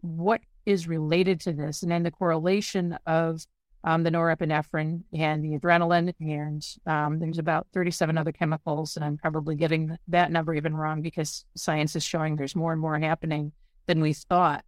What 0.00 0.40
is 0.64 0.88
related 0.88 1.40
to 1.40 1.52
this, 1.52 1.82
and 1.82 1.90
then 1.90 2.02
the 2.02 2.10
correlation 2.10 2.98
of 3.06 3.46
um, 3.84 4.02
the 4.02 4.10
norepinephrine 4.10 5.02
and 5.12 5.44
the 5.44 5.56
adrenaline, 5.56 6.12
and 6.18 6.66
um, 6.86 7.20
there's 7.20 7.38
about 7.38 7.68
37 7.72 8.18
other 8.18 8.32
chemicals, 8.32 8.96
and 8.96 9.04
I'm 9.04 9.16
probably 9.16 9.54
getting 9.54 9.96
that 10.08 10.32
number 10.32 10.54
even 10.54 10.76
wrong 10.76 11.02
because 11.02 11.44
science 11.54 11.94
is 11.94 12.02
showing 12.02 12.34
there's 12.34 12.56
more 12.56 12.72
and 12.72 12.80
more 12.80 12.98
happening 12.98 13.52
than 13.86 14.00
we 14.00 14.12
thought. 14.12 14.64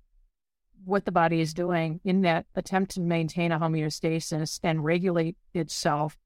What 0.84 1.04
the 1.04 1.12
body 1.12 1.40
is 1.40 1.52
doing 1.52 2.00
in 2.04 2.22
that 2.22 2.46
attempt 2.54 2.92
to 2.92 3.00
maintain 3.00 3.50
a 3.50 3.58
homeostasis 3.58 4.60
and 4.62 4.84
regulate 4.84 5.36
itself 5.52 6.16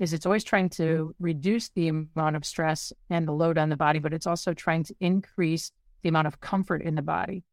is 0.00 0.12
it's 0.12 0.26
always 0.26 0.42
trying 0.42 0.70
to 0.70 1.14
reduce 1.20 1.68
the 1.68 1.88
amount 1.88 2.34
of 2.34 2.44
stress 2.44 2.92
and 3.10 3.28
the 3.28 3.32
load 3.32 3.58
on 3.58 3.68
the 3.68 3.76
body, 3.76 4.00
but 4.00 4.12
it's 4.12 4.26
also 4.26 4.52
trying 4.52 4.82
to 4.82 4.94
increase 4.98 5.70
the 6.02 6.08
amount 6.08 6.26
of 6.26 6.40
comfort 6.40 6.82
in 6.82 6.96
the 6.96 7.02
body 7.02 7.44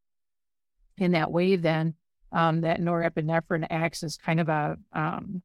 in 0.98 1.12
that 1.12 1.32
way, 1.32 1.56
then 1.56 1.94
um, 2.32 2.62
that 2.62 2.80
norepinephrine 2.80 3.68
acts 3.70 4.04
as 4.04 4.18
kind 4.18 4.39
of 4.39 4.50
a, 4.50 4.77
um, 4.94 5.42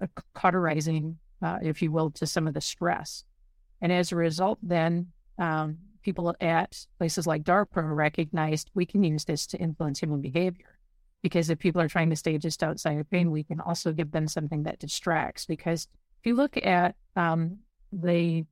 a 0.00 0.08
cauterizing, 0.34 1.18
uh, 1.42 1.58
if 1.62 1.82
you 1.82 1.92
will, 1.92 2.10
to 2.10 2.26
some 2.26 2.46
of 2.46 2.54
the 2.54 2.60
stress. 2.60 3.24
And 3.80 3.92
as 3.92 4.12
a 4.12 4.16
result, 4.16 4.58
then 4.62 5.08
um, 5.38 5.78
people 6.02 6.34
at 6.40 6.86
places 6.98 7.26
like 7.26 7.44
DARPA 7.44 7.94
recognized 7.94 8.70
we 8.74 8.86
can 8.86 9.02
use 9.02 9.24
this 9.24 9.46
to 9.48 9.58
influence 9.58 10.00
human 10.00 10.20
behavior. 10.20 10.78
Because 11.22 11.50
if 11.50 11.58
people 11.58 11.80
are 11.80 11.88
trying 11.88 12.10
to 12.10 12.16
stay 12.16 12.36
just 12.36 12.62
outside 12.64 12.98
of 12.98 13.08
pain, 13.10 13.30
we 13.30 13.44
can 13.44 13.60
also 13.60 13.92
give 13.92 14.10
them 14.10 14.26
something 14.26 14.64
that 14.64 14.80
distracts. 14.80 15.46
Because 15.46 15.86
if 16.20 16.26
you 16.26 16.34
look 16.34 16.56
at 16.56 16.96
um, 17.14 17.58
the 17.92 18.44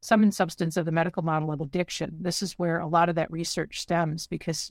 sum 0.00 0.22
and 0.22 0.34
substance 0.34 0.76
of 0.76 0.84
the 0.84 0.92
medical 0.92 1.22
model 1.22 1.50
of 1.50 1.60
addiction, 1.60 2.16
this 2.20 2.42
is 2.42 2.52
where 2.52 2.78
a 2.78 2.86
lot 2.86 3.08
of 3.08 3.16
that 3.16 3.30
research 3.32 3.80
stems 3.80 4.26
because 4.28 4.70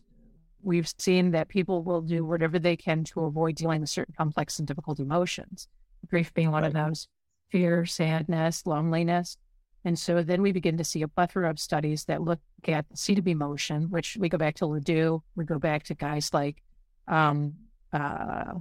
we've 0.64 0.92
seen 0.98 1.32
that 1.32 1.50
people 1.50 1.84
will 1.84 2.02
do 2.02 2.26
whatever 2.26 2.58
they 2.58 2.76
can 2.76 3.04
to 3.04 3.22
avoid 3.22 3.56
dealing 3.56 3.82
with 3.82 3.90
certain 3.90 4.16
complex 4.18 4.60
and 4.60 4.68
difficult 4.68 5.00
emotions, 5.00 5.68
grief 6.10 6.34
being 6.34 6.52
one 6.52 6.64
of 6.64 6.74
those, 6.74 7.08
fear, 7.52 7.86
sadness, 7.86 8.66
loneliness. 8.66 9.38
And 9.86 10.00
so 10.00 10.24
then 10.24 10.42
we 10.42 10.54
begin 10.54 10.78
to 10.78 10.84
see 10.84 11.02
a 11.02 11.08
plethora 11.08 11.50
of 11.50 11.60
studies 11.60 12.06
that 12.06 12.22
look 12.22 12.40
at 12.68 12.88
the 12.90 12.96
seat 12.96 13.20
of 13.20 13.28
emotion, 13.28 13.90
which 13.90 14.16
we 14.18 14.30
go 14.30 14.38
back 14.38 14.56
to 14.56 14.66
LeDoux, 14.66 15.22
we 15.36 15.44
go 15.44 15.60
back 15.60 15.84
to 15.84 15.94
guys 15.94 16.34
like, 16.34 16.64
um, 17.08 17.54
uh, 17.92 18.54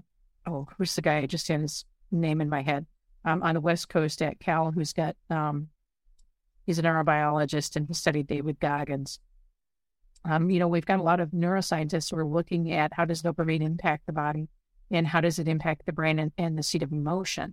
oh, 0.46 0.66
who's 0.76 0.94
the 0.96 1.02
guy? 1.02 1.18
I 1.18 1.26
just 1.26 1.46
had 1.46 1.60
his 1.60 1.84
name 2.10 2.40
in 2.40 2.48
my 2.48 2.62
head. 2.62 2.86
Um, 3.24 3.40
on 3.44 3.54
the 3.54 3.60
West 3.60 3.88
Coast 3.88 4.20
at 4.20 4.40
Cal, 4.40 4.72
who's 4.72 4.92
got, 4.92 5.14
um, 5.30 5.68
he's 6.66 6.80
a 6.80 6.82
neurobiologist 6.82 7.76
and 7.76 7.86
he 7.86 7.94
studied 7.94 8.26
David 8.26 8.58
Goggins. 8.58 9.20
Um, 10.24 10.50
you 10.50 10.58
know, 10.58 10.68
we've 10.68 10.86
got 10.86 11.00
a 11.00 11.02
lot 11.02 11.20
of 11.20 11.30
neuroscientists 11.30 12.10
who 12.10 12.18
are 12.18 12.26
looking 12.26 12.72
at 12.72 12.92
how 12.92 13.04
does 13.04 13.22
dopamine 13.22 13.62
impact 13.62 14.06
the 14.06 14.12
body 14.12 14.48
and 14.90 15.06
how 15.06 15.20
does 15.20 15.38
it 15.38 15.48
impact 15.48 15.86
the 15.86 15.92
brain 15.92 16.18
and, 16.18 16.32
and 16.38 16.56
the 16.56 16.62
seat 16.62 16.82
of 16.82 16.92
emotion. 16.92 17.52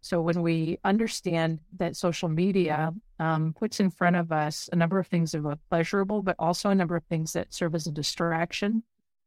So 0.00 0.22
when 0.22 0.40
we 0.40 0.78
understand 0.82 1.58
that 1.78 1.96
social 1.96 2.28
media 2.28 2.92
um, 3.18 3.52
puts 3.52 3.80
in 3.80 3.90
front 3.90 4.16
of 4.16 4.32
us 4.32 4.70
a 4.72 4.76
number 4.76 4.98
of 4.98 5.06
things 5.06 5.32
that 5.32 5.44
are 5.44 5.58
pleasurable, 5.68 6.22
but 6.22 6.36
also 6.38 6.70
a 6.70 6.74
number 6.74 6.96
of 6.96 7.04
things 7.04 7.34
that 7.34 7.52
serve 7.52 7.74
as 7.74 7.86
a 7.86 7.92
distraction, 7.92 8.82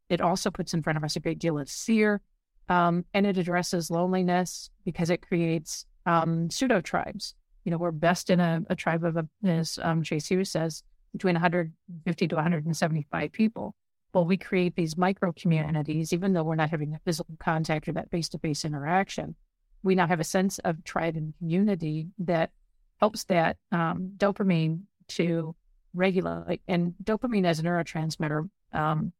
it 0.10 0.20
also 0.20 0.50
puts 0.50 0.74
in 0.74 0.82
front 0.82 0.98
of 0.98 1.04
us 1.04 1.16
a 1.16 1.20
great 1.20 1.38
deal 1.38 1.60
of 1.60 1.70
fear, 1.70 2.22
um, 2.70 3.06
and 3.14 3.28
it 3.28 3.38
addresses 3.38 3.92
loneliness 3.92 4.72
because 4.84 5.12
it 5.12 5.22
creates 5.22 5.86
um, 6.08 6.50
pseudo 6.50 6.82
tribes. 6.82 7.36
You 7.66 7.72
know, 7.72 7.78
we're 7.78 7.92
best 7.92 8.30
in 8.30 8.40
a, 8.40 8.64
a 8.70 8.76
tribe 8.76 9.04
of, 9.04 9.16
a, 9.16 9.28
as 9.44 9.78
um, 9.82 10.02
Chase 10.02 10.28
Hughes 10.28 10.52
says, 10.52 10.84
between 11.14 11.36
150 11.36 12.28
to 12.28 12.36
175 12.36 13.32
people. 13.32 13.76
Well, 14.14 14.26
we 14.26 14.38
create 14.38 14.76
these 14.76 14.98
micro 14.98 15.32
communities, 15.32 16.14
even 16.14 16.34
though 16.34 16.44
we're 16.44 16.56
not 16.56 16.70
having 16.70 16.94
a 16.94 17.00
physical 17.00 17.36
contact 17.40 17.88
or 17.88 17.94
that 17.94 18.12
face 18.12 18.30
to 18.30 18.40
face 18.40 18.66
interaction. 18.66 19.36
We 19.82 19.96
now 19.96 20.08
have 20.08 20.20
a 20.20 20.26
sense 20.26 20.60
of 20.60 20.84
tribe 20.84 21.16
and 21.16 21.34
community 21.38 22.08
that 22.20 22.52
helps 23.00 23.24
that 23.26 23.58
um, 23.72 24.12
dopamine 24.18 24.82
to 25.10 25.56
regulate. 25.94 26.62
And 26.68 26.94
dopamine 27.04 27.46
as 27.46 27.60
a 27.60 27.64
neurotransmitter 27.64 28.50
um, 28.72 29.14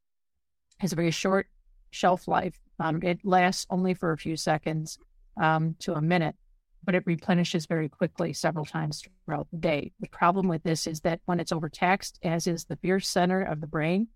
has 0.80 0.94
a 0.94 0.96
very 0.96 1.12
short 1.12 1.48
shelf 1.92 2.28
life. 2.28 2.60
Um, 2.80 3.02
it 3.04 3.20
lasts 3.24 3.66
only 3.70 3.94
for 3.94 4.12
a 4.12 4.18
few 4.18 4.36
seconds 4.36 4.98
um, 5.42 5.76
to 5.80 5.94
a 5.94 6.02
minute. 6.02 6.36
But 6.86 6.96
it 6.96 7.04
replenishes 7.06 7.66
very 7.66 7.90
quickly 7.90 8.34
several 8.34 8.66
times 8.66 9.04
throughout 9.26 9.48
the 9.52 9.58
day. 9.58 9.92
The 10.00 10.10
problem 10.10 10.48
with 10.48 10.64
this 10.64 10.88
is 10.88 11.02
that 11.02 11.22
when 11.26 11.40
it's 11.40 11.52
overtaxed, 11.52 12.20
as 12.24 12.48
is 12.48 12.66
the 12.66 12.76
fear 12.78 13.00
center 13.00 13.42
of 13.42 13.62
the 13.62 13.68
brain, 13.68 14.08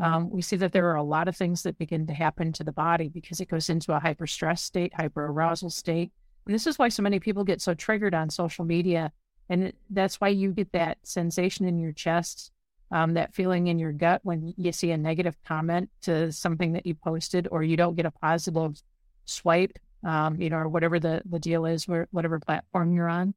um, 0.00 0.30
we 0.30 0.42
see 0.42 0.56
that 0.56 0.72
there 0.72 0.88
are 0.90 0.96
a 0.96 1.02
lot 1.02 1.28
of 1.28 1.36
things 1.36 1.62
that 1.64 1.78
begin 1.78 2.06
to 2.06 2.14
happen 2.14 2.52
to 2.52 2.64
the 2.64 2.72
body 2.72 3.08
because 3.08 3.40
it 3.40 3.48
goes 3.48 3.68
into 3.68 3.92
a 3.92 4.00
hyper 4.00 4.26
stress 4.26 4.62
state, 4.62 4.92
hyper 4.94 5.26
arousal 5.26 5.70
state. 5.70 6.12
And 6.46 6.54
this 6.54 6.66
is 6.66 6.78
why 6.78 6.88
so 6.88 7.02
many 7.02 7.18
people 7.18 7.44
get 7.44 7.60
so 7.60 7.74
triggered 7.74 8.14
on 8.14 8.30
social 8.30 8.64
media. 8.64 9.12
And 9.48 9.72
that's 9.90 10.20
why 10.20 10.28
you 10.28 10.52
get 10.52 10.72
that 10.72 10.98
sensation 11.02 11.66
in 11.66 11.78
your 11.78 11.92
chest, 11.92 12.52
um, 12.92 13.14
that 13.14 13.34
feeling 13.34 13.66
in 13.66 13.78
your 13.78 13.92
gut 13.92 14.20
when 14.22 14.54
you 14.56 14.72
see 14.72 14.92
a 14.92 14.96
negative 14.96 15.36
comment 15.44 15.90
to 16.02 16.30
something 16.30 16.72
that 16.74 16.86
you 16.86 16.94
posted, 16.94 17.48
or 17.50 17.62
you 17.62 17.76
don't 17.76 17.96
get 17.96 18.06
a 18.06 18.10
positive 18.10 18.80
swipe, 19.24 19.78
um, 20.04 20.40
you 20.40 20.50
know, 20.50 20.56
or 20.56 20.68
whatever 20.68 20.98
the, 20.98 21.22
the 21.28 21.38
deal 21.38 21.66
is, 21.66 21.88
where, 21.88 22.08
whatever 22.10 22.38
platform 22.38 22.92
you're 22.92 23.08
on. 23.08 23.34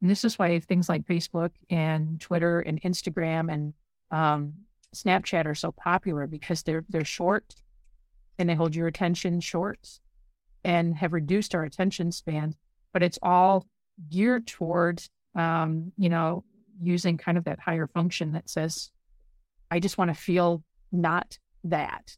And 0.00 0.10
this 0.10 0.24
is 0.24 0.38
why 0.38 0.58
things 0.60 0.88
like 0.88 1.06
Facebook 1.06 1.50
and 1.70 2.20
Twitter 2.20 2.60
and 2.60 2.80
Instagram 2.82 3.52
and 3.52 3.74
um, 4.10 4.54
Snapchat 4.94 5.46
are 5.46 5.54
so 5.54 5.72
popular 5.72 6.26
because 6.26 6.62
they're 6.62 6.84
they're 6.88 7.04
short 7.04 7.54
and 8.38 8.48
they 8.48 8.54
hold 8.54 8.74
your 8.76 8.86
attention 8.86 9.40
short 9.40 10.00
and 10.62 10.94
have 10.96 11.12
reduced 11.12 11.54
our 11.54 11.64
attention 11.64 12.12
span. 12.12 12.54
But 12.92 13.02
it's 13.02 13.18
all 13.22 13.66
geared 14.10 14.46
towards 14.46 15.10
um, 15.34 15.92
you 15.96 16.08
know, 16.08 16.44
using 16.80 17.18
kind 17.18 17.38
of 17.38 17.44
that 17.44 17.60
higher 17.60 17.86
function 17.86 18.32
that 18.32 18.48
says, 18.48 18.90
I 19.70 19.80
just 19.80 19.98
want 19.98 20.14
to 20.14 20.20
feel 20.20 20.62
not 20.92 21.38
that. 21.64 22.16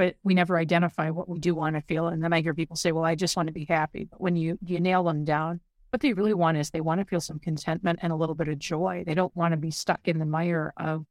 But 0.00 0.16
we 0.22 0.32
never 0.32 0.56
identify 0.56 1.10
what 1.10 1.28
we 1.28 1.38
do 1.38 1.54
want 1.54 1.76
to 1.76 1.82
feel. 1.82 2.08
And 2.08 2.24
then 2.24 2.32
I 2.32 2.40
hear 2.40 2.54
people 2.54 2.74
say, 2.74 2.90
Well, 2.90 3.04
I 3.04 3.14
just 3.14 3.36
want 3.36 3.48
to 3.48 3.52
be 3.52 3.66
happy. 3.66 4.04
But 4.10 4.18
when 4.18 4.34
you 4.34 4.58
you 4.64 4.80
nail 4.80 5.04
them 5.04 5.26
down, 5.26 5.60
what 5.90 6.00
they 6.00 6.14
really 6.14 6.32
want 6.32 6.56
is 6.56 6.70
they 6.70 6.80
want 6.80 7.02
to 7.02 7.04
feel 7.04 7.20
some 7.20 7.38
contentment 7.38 7.98
and 8.00 8.10
a 8.10 8.16
little 8.16 8.34
bit 8.34 8.48
of 8.48 8.58
joy. 8.58 9.04
They 9.06 9.12
don't 9.12 9.36
want 9.36 9.52
to 9.52 9.58
be 9.58 9.70
stuck 9.70 10.08
in 10.08 10.18
the 10.18 10.24
mire 10.24 10.72
of 10.78 11.04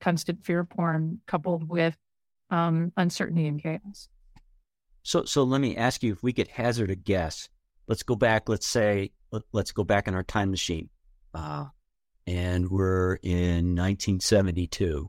constant 0.00 0.44
fear 0.44 0.64
porn 0.64 1.20
coupled 1.28 1.68
with 1.68 1.96
um, 2.50 2.92
uncertainty 2.96 3.46
and 3.46 3.62
chaos. 3.62 4.08
So, 5.04 5.24
so 5.24 5.44
let 5.44 5.60
me 5.60 5.76
ask 5.76 6.02
you: 6.02 6.10
if 6.10 6.24
we 6.24 6.32
could 6.32 6.48
hazard 6.48 6.90
a 6.90 6.96
guess, 6.96 7.48
let's 7.86 8.02
go 8.02 8.16
back. 8.16 8.48
Let's 8.48 8.66
say, 8.66 9.12
let, 9.30 9.44
us 9.54 9.70
go 9.70 9.84
back 9.84 10.08
in 10.08 10.16
our 10.16 10.24
time 10.24 10.50
machine, 10.50 10.88
uh, 11.32 11.66
and 12.26 12.68
we're 12.68 13.20
in 13.22 13.76
1972. 13.76 15.08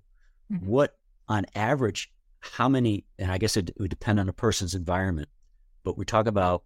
Mm-hmm. 0.51 0.67
What, 0.67 0.95
on 1.27 1.47
average, 1.55 2.12
how 2.43 2.69
many? 2.69 3.05
And 3.17 3.31
I 3.31 3.37
guess 3.37 3.57
it, 3.57 3.69
it 3.69 3.79
would 3.79 3.89
depend 3.89 4.19
on 4.19 4.29
a 4.29 4.33
person's 4.33 4.75
environment, 4.75 5.29
but 5.83 5.97
we 5.97 6.05
talk 6.05 6.27
about 6.27 6.63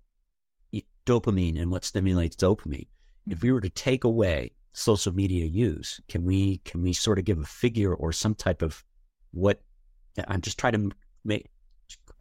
dopamine 1.05 1.59
and 1.59 1.71
what 1.71 1.85
stimulates 1.85 2.35
dopamine. 2.35 2.87
Mm-hmm. 2.87 3.31
If 3.31 3.41
we 3.41 3.51
were 3.51 3.61
to 3.61 3.69
take 3.69 4.03
away 4.03 4.51
social 4.77 5.13
media 5.13 5.45
use? 5.45 5.99
Can 6.07 6.23
we 6.23 6.59
can 6.59 6.81
we 6.81 6.93
sort 6.93 7.19
of 7.19 7.25
give 7.25 7.39
a 7.39 7.45
figure 7.45 7.93
or 7.93 8.11
some 8.11 8.35
type 8.35 8.61
of 8.61 8.83
what? 9.31 9.61
I'm 10.27 10.41
just 10.41 10.59
trying 10.59 10.73
to 10.73 10.91
make 11.25 11.49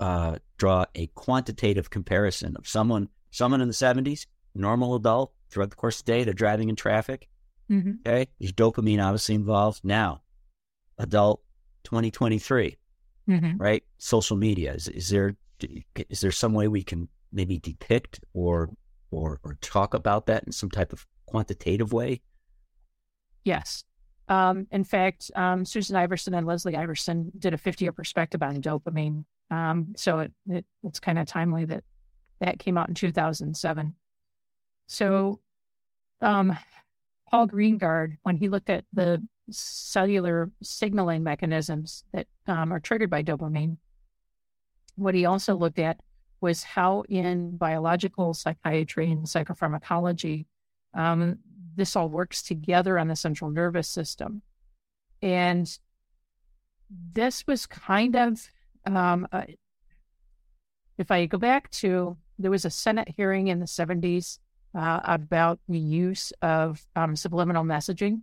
uh, 0.00 0.36
draw 0.56 0.86
a 0.94 1.06
quantitative 1.08 1.90
comparison 1.90 2.56
of 2.56 2.66
someone 2.66 3.08
someone 3.30 3.60
in 3.60 3.68
the 3.68 3.74
70s, 3.74 4.26
normal 4.54 4.94
adult 4.94 5.32
throughout 5.50 5.70
the 5.70 5.76
course 5.76 6.00
of 6.00 6.06
the 6.06 6.12
day, 6.12 6.24
they're 6.24 6.34
driving 6.34 6.70
in 6.70 6.76
traffic. 6.76 7.28
Mm-hmm. 7.70 7.92
Okay, 8.06 8.28
there's 8.40 8.52
dopamine 8.52 9.04
obviously 9.04 9.34
involved. 9.34 9.80
Now, 9.84 10.22
adult 10.98 11.42
2023, 11.84 12.76
mm-hmm. 13.28 13.56
right? 13.56 13.82
Social 13.98 14.36
media 14.36 14.74
is 14.74 14.88
is 14.88 15.08
there 15.10 15.36
is 16.08 16.20
there 16.20 16.32
some 16.32 16.52
way 16.52 16.68
we 16.68 16.82
can 16.82 17.08
maybe 17.32 17.58
depict 17.58 18.20
or 18.34 18.70
or 19.10 19.40
or 19.42 19.56
talk 19.60 19.94
about 19.94 20.26
that 20.26 20.44
in 20.44 20.52
some 20.52 20.70
type 20.70 20.92
of 20.92 21.06
quantitative 21.26 21.92
way? 21.92 22.20
Yes. 23.44 23.84
Um, 24.28 24.66
in 24.72 24.82
fact, 24.82 25.30
um, 25.36 25.64
Susan 25.64 25.96
Iversen 25.96 26.36
and 26.36 26.46
Leslie 26.46 26.72
Iversen 26.72 27.30
did 27.38 27.54
a 27.54 27.58
50 27.58 27.84
year 27.84 27.92
perspective 27.92 28.42
on 28.42 28.60
dopamine. 28.60 29.24
Um, 29.50 29.94
so 29.96 30.18
it, 30.20 30.32
it 30.48 30.64
it's 30.82 30.98
kind 30.98 31.18
of 31.18 31.26
timely 31.26 31.64
that 31.66 31.84
that 32.40 32.58
came 32.58 32.76
out 32.76 32.88
in 32.88 32.94
2007. 32.94 33.94
So 34.88 35.40
um, 36.20 36.56
Paul 37.30 37.48
Greengard, 37.48 38.16
when 38.22 38.36
he 38.36 38.48
looked 38.48 38.70
at 38.70 38.84
the 38.92 39.22
cellular 39.50 40.50
signaling 40.62 41.22
mechanisms 41.22 42.04
that 42.12 42.26
um, 42.46 42.72
are 42.72 42.80
triggered 42.80 43.10
by 43.10 43.22
dopamine, 43.22 43.76
what 44.96 45.14
he 45.14 45.26
also 45.26 45.54
looked 45.54 45.78
at 45.78 46.00
was 46.40 46.62
how 46.62 47.02
in 47.08 47.56
biological 47.56 48.34
psychiatry 48.34 49.10
and 49.10 49.26
psychopharmacology, 49.26 50.46
um, 50.94 51.38
this 51.76 51.96
all 51.96 52.08
works 52.08 52.42
together 52.42 52.98
on 52.98 53.08
the 53.08 53.16
central 53.16 53.50
nervous 53.50 53.88
system. 53.88 54.42
And 55.22 55.78
this 57.12 57.46
was 57.46 57.66
kind 57.66 58.16
of, 58.16 58.50
um, 58.84 59.26
uh, 59.32 59.42
if 60.98 61.10
I 61.10 61.26
go 61.26 61.38
back 61.38 61.70
to, 61.72 62.16
there 62.38 62.50
was 62.50 62.64
a 62.64 62.70
Senate 62.70 63.08
hearing 63.16 63.48
in 63.48 63.60
the 63.60 63.66
70s 63.66 64.38
uh, 64.74 65.00
about 65.04 65.58
the 65.68 65.78
use 65.78 66.32
of 66.42 66.86
um, 66.94 67.16
subliminal 67.16 67.64
messaging. 67.64 68.20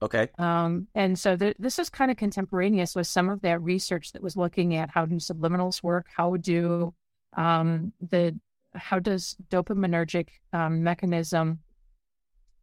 Okay. 0.00 0.28
Um, 0.38 0.86
and 0.94 1.18
so 1.18 1.36
th- 1.36 1.56
this 1.58 1.78
is 1.78 1.90
kind 1.90 2.10
of 2.10 2.16
contemporaneous 2.16 2.94
with 2.94 3.06
some 3.06 3.28
of 3.28 3.40
that 3.42 3.60
research 3.60 4.12
that 4.12 4.22
was 4.22 4.36
looking 4.36 4.76
at 4.76 4.90
how 4.90 5.04
do 5.06 5.16
subliminals 5.16 5.82
work, 5.82 6.06
how 6.14 6.36
do 6.36 6.94
um, 7.36 7.92
the 8.00 8.38
how 8.74 8.98
does 8.98 9.36
dopaminergic 9.50 10.28
um, 10.52 10.82
mechanism 10.84 11.58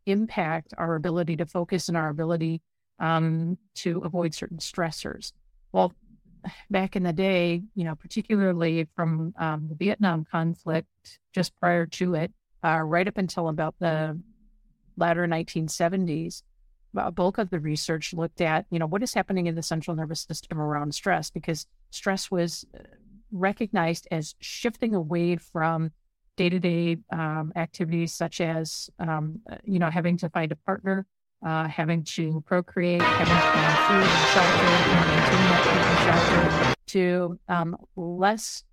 impact 0.06 0.74
our 0.78 0.96
ability 0.96 1.36
to 1.38 1.46
focus 1.46 1.90
and 1.90 1.98
our 1.98 2.10
ability 2.10 2.62
um, 3.00 3.58
to 3.76 4.00
avoid 4.00 4.34
certain 4.34 4.58
stressors. 4.58 5.32
Well, 5.72 5.94
back 6.70 6.96
in 6.96 7.04
the 7.04 7.14
day, 7.14 7.64
you 7.74 7.84
know, 7.84 7.96
particularly 7.96 8.88
from 8.96 9.34
um, 9.38 9.68
the 9.68 9.76
Vietnam 9.76 10.26
conflict, 10.30 11.20
just 11.34 11.56
prior 11.60 11.86
to 11.88 12.16
it, 12.16 12.32
uh, 12.64 12.80
right 12.80 13.08
up 13.08 13.18
until 13.18 13.50
about 13.50 13.76
the 13.80 14.20
latter 14.98 15.28
1970s, 15.28 16.44
a 16.98 17.12
bulk 17.12 17.38
of 17.38 17.50
the 17.50 17.60
research 17.60 18.14
looked 18.14 18.42
at, 18.42 18.66
you 18.70 18.80
know, 18.80 18.88
what 18.88 19.04
is 19.04 19.14
happening 19.14 19.48
in 19.48 19.56
the 19.56 19.64
central 19.64 19.96
nervous 19.96 20.22
system 20.22 20.60
around 20.60 20.94
stress, 20.94 21.30
because 21.30 21.68
stress 21.92 22.32
was 22.32 22.66
uh, 22.78 22.84
recognized 23.32 24.08
as 24.12 24.36
shifting 24.40 24.94
away 24.96 25.36
from 25.36 25.92
day 26.38 26.50
to 26.50 26.60
day 26.60 26.98
activities 27.56 28.14
such 28.14 28.42
as, 28.42 28.90
um, 29.00 29.40
you 29.64 29.80
know, 29.80 29.90
having 29.90 30.18
to 30.18 30.30
find 30.30 30.52
a 30.52 30.56
partner, 30.56 31.06
uh, 31.46 31.68
having 31.68 32.04
to 32.04 32.44
procreate, 32.46 33.02
having 33.02 33.26
to 33.26 33.42
find 33.56 33.78
food 33.88 34.10
and 34.12 34.28
shelter, 34.34 34.70
maintaining 35.12 35.58
food 35.64 35.84
and 35.86 36.00
shelter, 36.06 36.74
to 36.88 37.40
um, 37.48 37.78
less 37.96 38.64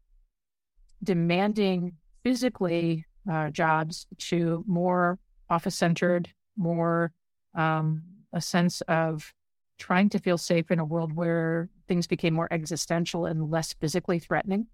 demanding 1.02 1.92
physically 2.24 3.04
uh, 3.30 3.50
jobs 3.50 4.06
to 4.18 4.64
more 4.66 5.18
office 5.48 5.74
centered, 5.74 6.28
more 6.56 7.12
um, 7.54 8.02
a 8.32 8.40
sense 8.40 8.80
of 8.82 9.32
trying 9.78 10.08
to 10.10 10.18
feel 10.18 10.38
safe 10.38 10.70
in 10.70 10.78
a 10.78 10.84
world 10.84 11.14
where 11.14 11.68
things 11.88 12.06
became 12.06 12.34
more 12.34 12.48
existential 12.50 13.26
and 13.26 13.50
less 13.50 13.72
physically 13.74 14.18
threatening. 14.18 14.66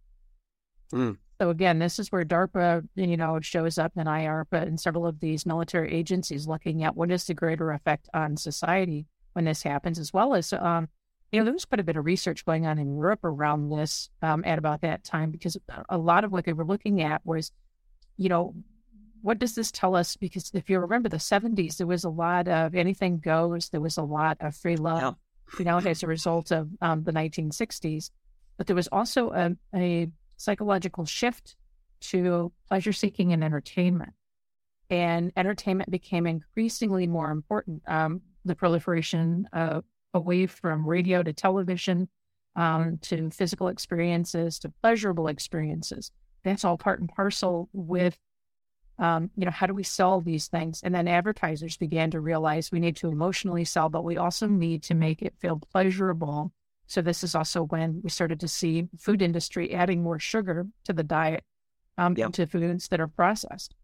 Mm. 0.93 1.17
So 1.41 1.51
again, 1.51 1.79
this 1.79 1.99
is 1.99 2.11
where 2.11 2.25
DARPA, 2.25 2.87
you 2.97 3.17
know, 3.17 3.39
shows 3.41 3.79
up 3.79 3.93
in 3.97 4.07
IARPA 4.07 4.63
and 4.63 4.81
several 4.81 5.07
of 5.07 5.21
these 5.21 5.47
military 5.47 5.95
agencies 5.95 6.49
looking 6.49 6.83
at 6.83 6.97
what 6.97 7.11
is 7.11 7.25
the 7.25 7.35
greater 7.35 7.71
effect 7.71 8.09
on 8.13 8.37
society 8.37 9.07
when 9.35 9.45
this 9.45 9.63
happens, 9.63 9.99
as 9.99 10.13
well 10.13 10.35
as, 10.35 10.53
um, 10.53 10.89
you 11.31 11.39
know, 11.39 11.45
there 11.45 11.53
was 11.53 11.65
quite 11.65 11.81
a 11.81 11.85
bit 11.85 11.97
of 11.97 12.05
research 12.05 12.45
going 12.45 12.67
on 12.67 12.79
in 12.79 12.97
Europe 12.97 13.21
around 13.23 13.71
this 13.71 14.11
um, 14.21 14.43
at 14.45 14.59
about 14.59 14.81
that 14.81 15.05
time 15.05 15.31
because 15.31 15.57
a 15.89 15.99
lot 15.99 16.25
of 16.25 16.33
what 16.33 16.45
they 16.45 16.53
were 16.53 16.65
looking 16.65 17.03
at 17.03 17.25
was, 17.25 17.53
you 18.17 18.29
know, 18.29 18.55
what 19.23 19.39
does 19.39 19.55
this 19.55 19.71
tell 19.71 19.95
us? 19.95 20.17
Because 20.17 20.51
if 20.55 20.69
you 20.71 20.79
remember 20.79 21.09
the 21.09 21.17
70s, 21.17 21.77
there 21.77 21.87
was 21.87 22.05
a 22.05 22.11
lot 22.11 22.49
of 22.49 22.75
anything 22.75 23.19
goes, 23.19 23.69
there 23.71 23.81
was 23.81 23.97
a 23.97 24.03
lot 24.03 24.37
of 24.41 24.55
free 24.55 24.77
love, 24.77 25.17
yeah. 25.53 25.59
you 25.59 25.65
know, 25.65 25.79
as 25.79 26.03
a 26.03 26.07
result 26.07 26.51
of 26.51 26.69
um, 26.81 27.05
the 27.05 27.13
1960s. 27.13 28.11
But 28.57 28.67
there 28.67 28.77
was 28.77 28.89
also 28.89 29.31
a, 29.31 29.57
a 29.75 30.09
psychological 30.37 31.05
shift 31.05 31.57
to 32.01 32.53
pleasure 32.69 32.93
seeking 32.93 33.33
and 33.33 33.45
entertainment. 33.45 34.13
And 34.91 35.33
entertainment 35.37 35.91
became 35.91 36.27
increasingly 36.27 37.07
more 37.07 37.31
important. 37.31 37.83
Um, 37.87 38.23
the 38.45 38.55
proliferation 38.55 39.49
uh, 39.53 39.83
away 40.15 40.47
from 40.47 40.87
radio 40.87 41.23
to 41.23 41.33
television 41.33 42.09
um, 42.57 42.99
to 43.03 43.31
physical 43.31 43.69
experiences 43.69 44.59
to 44.61 44.73
pleasurable 44.83 45.29
experiences. 45.29 46.11
That's 46.45 46.65
all 46.65 46.77
part 46.77 47.01
and 47.01 47.09
parcel 47.09 47.69
with, 47.73 48.19
um, 48.99 49.31
you 49.37 49.45
know, 49.45 49.51
how 49.51 49.67
do 49.67 49.75
we 49.75 49.83
sell 49.83 50.21
these 50.21 50.49
things? 50.49 50.81
And 50.83 50.95
then 50.95 51.09
advertisers 51.09 51.77
began 51.77 52.11
to 52.11 52.21
realize 52.21 52.73
we 52.73 52.81
need 52.81 52.97
to 52.97 53.09
emotionally 53.09 53.65
sell, 53.65 53.89
but 53.89 54.05
we 54.05 54.17
also 54.17 54.47
need 54.47 54.83
to 54.85 54.95
make 54.95 55.23
it 55.23 55.35
feel 55.39 55.61
pleasurable 55.73 56.53
so 56.89 57.03
this 57.03 57.23
is 57.23 57.35
also 57.35 57.65
when 57.65 58.01
we 58.03 58.09
started 58.09 58.41
to 58.41 58.49
see 58.49 58.89
food 58.99 59.21
industry 59.21 59.75
adding 59.75 60.03
more 60.03 60.19
sugar 60.19 60.67
to 60.85 60.95
the 60.95 61.03
diet, 61.03 61.45
um, 61.99 62.15
yep. 62.17 62.33
to 62.33 62.47
foods 62.47 62.89
that 62.89 62.99
are 62.99 63.07
processed. 63.07 63.75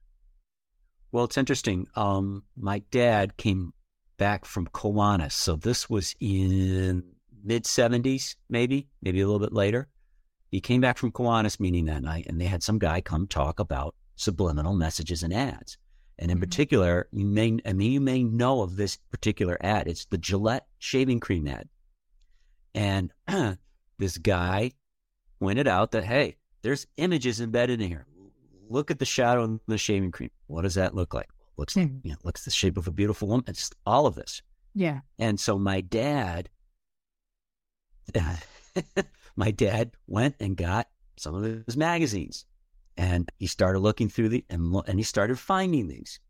Well, 1.13 1.25
it's 1.25 1.37
interesting. 1.37 1.87
Um, 1.95 2.45
my 2.57 2.81
dad 2.91 3.37
came 3.37 3.75
back 4.17 4.47
from 4.47 4.67
Kiwanis, 4.69 5.33
so 5.33 5.55
this 5.55 5.89
was 5.89 6.15
in 6.19 7.05
mid 7.45 7.65
'70s, 7.65 8.37
maybe, 8.49 8.89
maybe 9.03 9.21
a 9.21 9.27
little 9.27 9.39
bit 9.39 9.53
later. 9.53 9.87
He 10.51 10.61
came 10.63 10.81
back 10.81 10.97
from 10.97 11.13
Kiwanis 11.13 11.61
meeting 11.61 11.85
that 11.85 12.03
night, 12.03 12.25
and 12.27 12.41
they 12.41 12.47
had 12.47 12.63
some 12.63 12.79
guy 12.79 13.03
come 13.03 13.27
talk 13.27 13.61
about 13.61 13.95
subliminal 14.17 14.75
messages 14.75 15.23
and 15.23 15.33
ads. 15.33 15.79
And 16.19 16.31
in 16.31 16.37
mm-hmm. 16.37 16.43
particular, 16.43 17.09
you 17.13 17.25
may, 17.25 17.59
I 17.67 17.73
mean, 17.73 17.93
you 17.93 18.01
may 18.01 18.23
know 18.23 18.63
of 18.63 18.77
this 18.77 18.99
particular 19.11 19.57
ad. 19.61 19.89
It's 19.89 20.05
the 20.07 20.19
Gillette 20.19 20.67
shaving 20.79 21.21
cream 21.21 21.49
ad. 21.49 21.69
And 22.75 23.13
this 23.99 24.19
guy 24.19 24.73
pointed 25.41 25.67
out 25.67 25.93
that, 25.93 26.05
hey, 26.05 26.37
there's 26.63 26.87
images 26.97 27.41
embedded 27.41 27.81
in 27.81 27.89
here. 27.89 28.07
Look 28.69 28.91
at 28.91 28.99
the 28.99 29.05
shadow 29.05 29.45
in 29.45 29.61
the 29.67 29.79
shaving 29.79 30.13
cream. 30.13 30.31
What 30.47 30.63
does 30.63 30.75
that 30.75 30.95
look 30.95 31.15
like? 31.15 31.29
Looks, 31.57 31.75
mm-hmm. 31.75 31.99
you 32.03 32.13
know, 32.13 32.19
looks 32.25 32.45
the 32.45 32.51
shape 32.51 32.77
of 32.77 32.89
a 32.89 32.93
beautiful 32.93 33.29
woman. 33.29 33.45
It's 33.49 33.71
all 33.85 34.07
of 34.07 34.15
this. 34.15 34.43
Yeah. 34.75 35.01
And 35.19 35.39
so 35.39 35.59
my 35.59 35.81
dad, 35.81 36.49
my 39.37 39.51
dad 39.51 39.93
went 40.07 40.37
and 40.41 40.57
got 40.57 40.89
some 41.17 41.35
of 41.35 41.65
his 41.67 41.77
magazines 41.77 42.45
and 42.97 43.31
he 43.39 43.47
started 43.47 43.81
looking 43.81 44.09
through 44.09 44.29
the 44.29 44.45
and, 44.49 44.75
and 44.87 44.99
he 44.99 45.03
started 45.03 45.39
finding 45.39 45.89
these. 45.89 46.21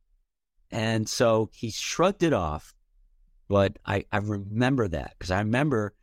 And 0.71 1.09
so 1.09 1.51
he 1.53 1.71
shrugged 1.71 2.23
it 2.23 2.33
off. 2.33 2.75
But 3.49 3.79
I, 3.85 4.05
I 4.11 4.19
remember 4.19 4.89
that 4.89 5.15
because 5.19 5.31
I 5.31 5.39
remember 5.39 5.95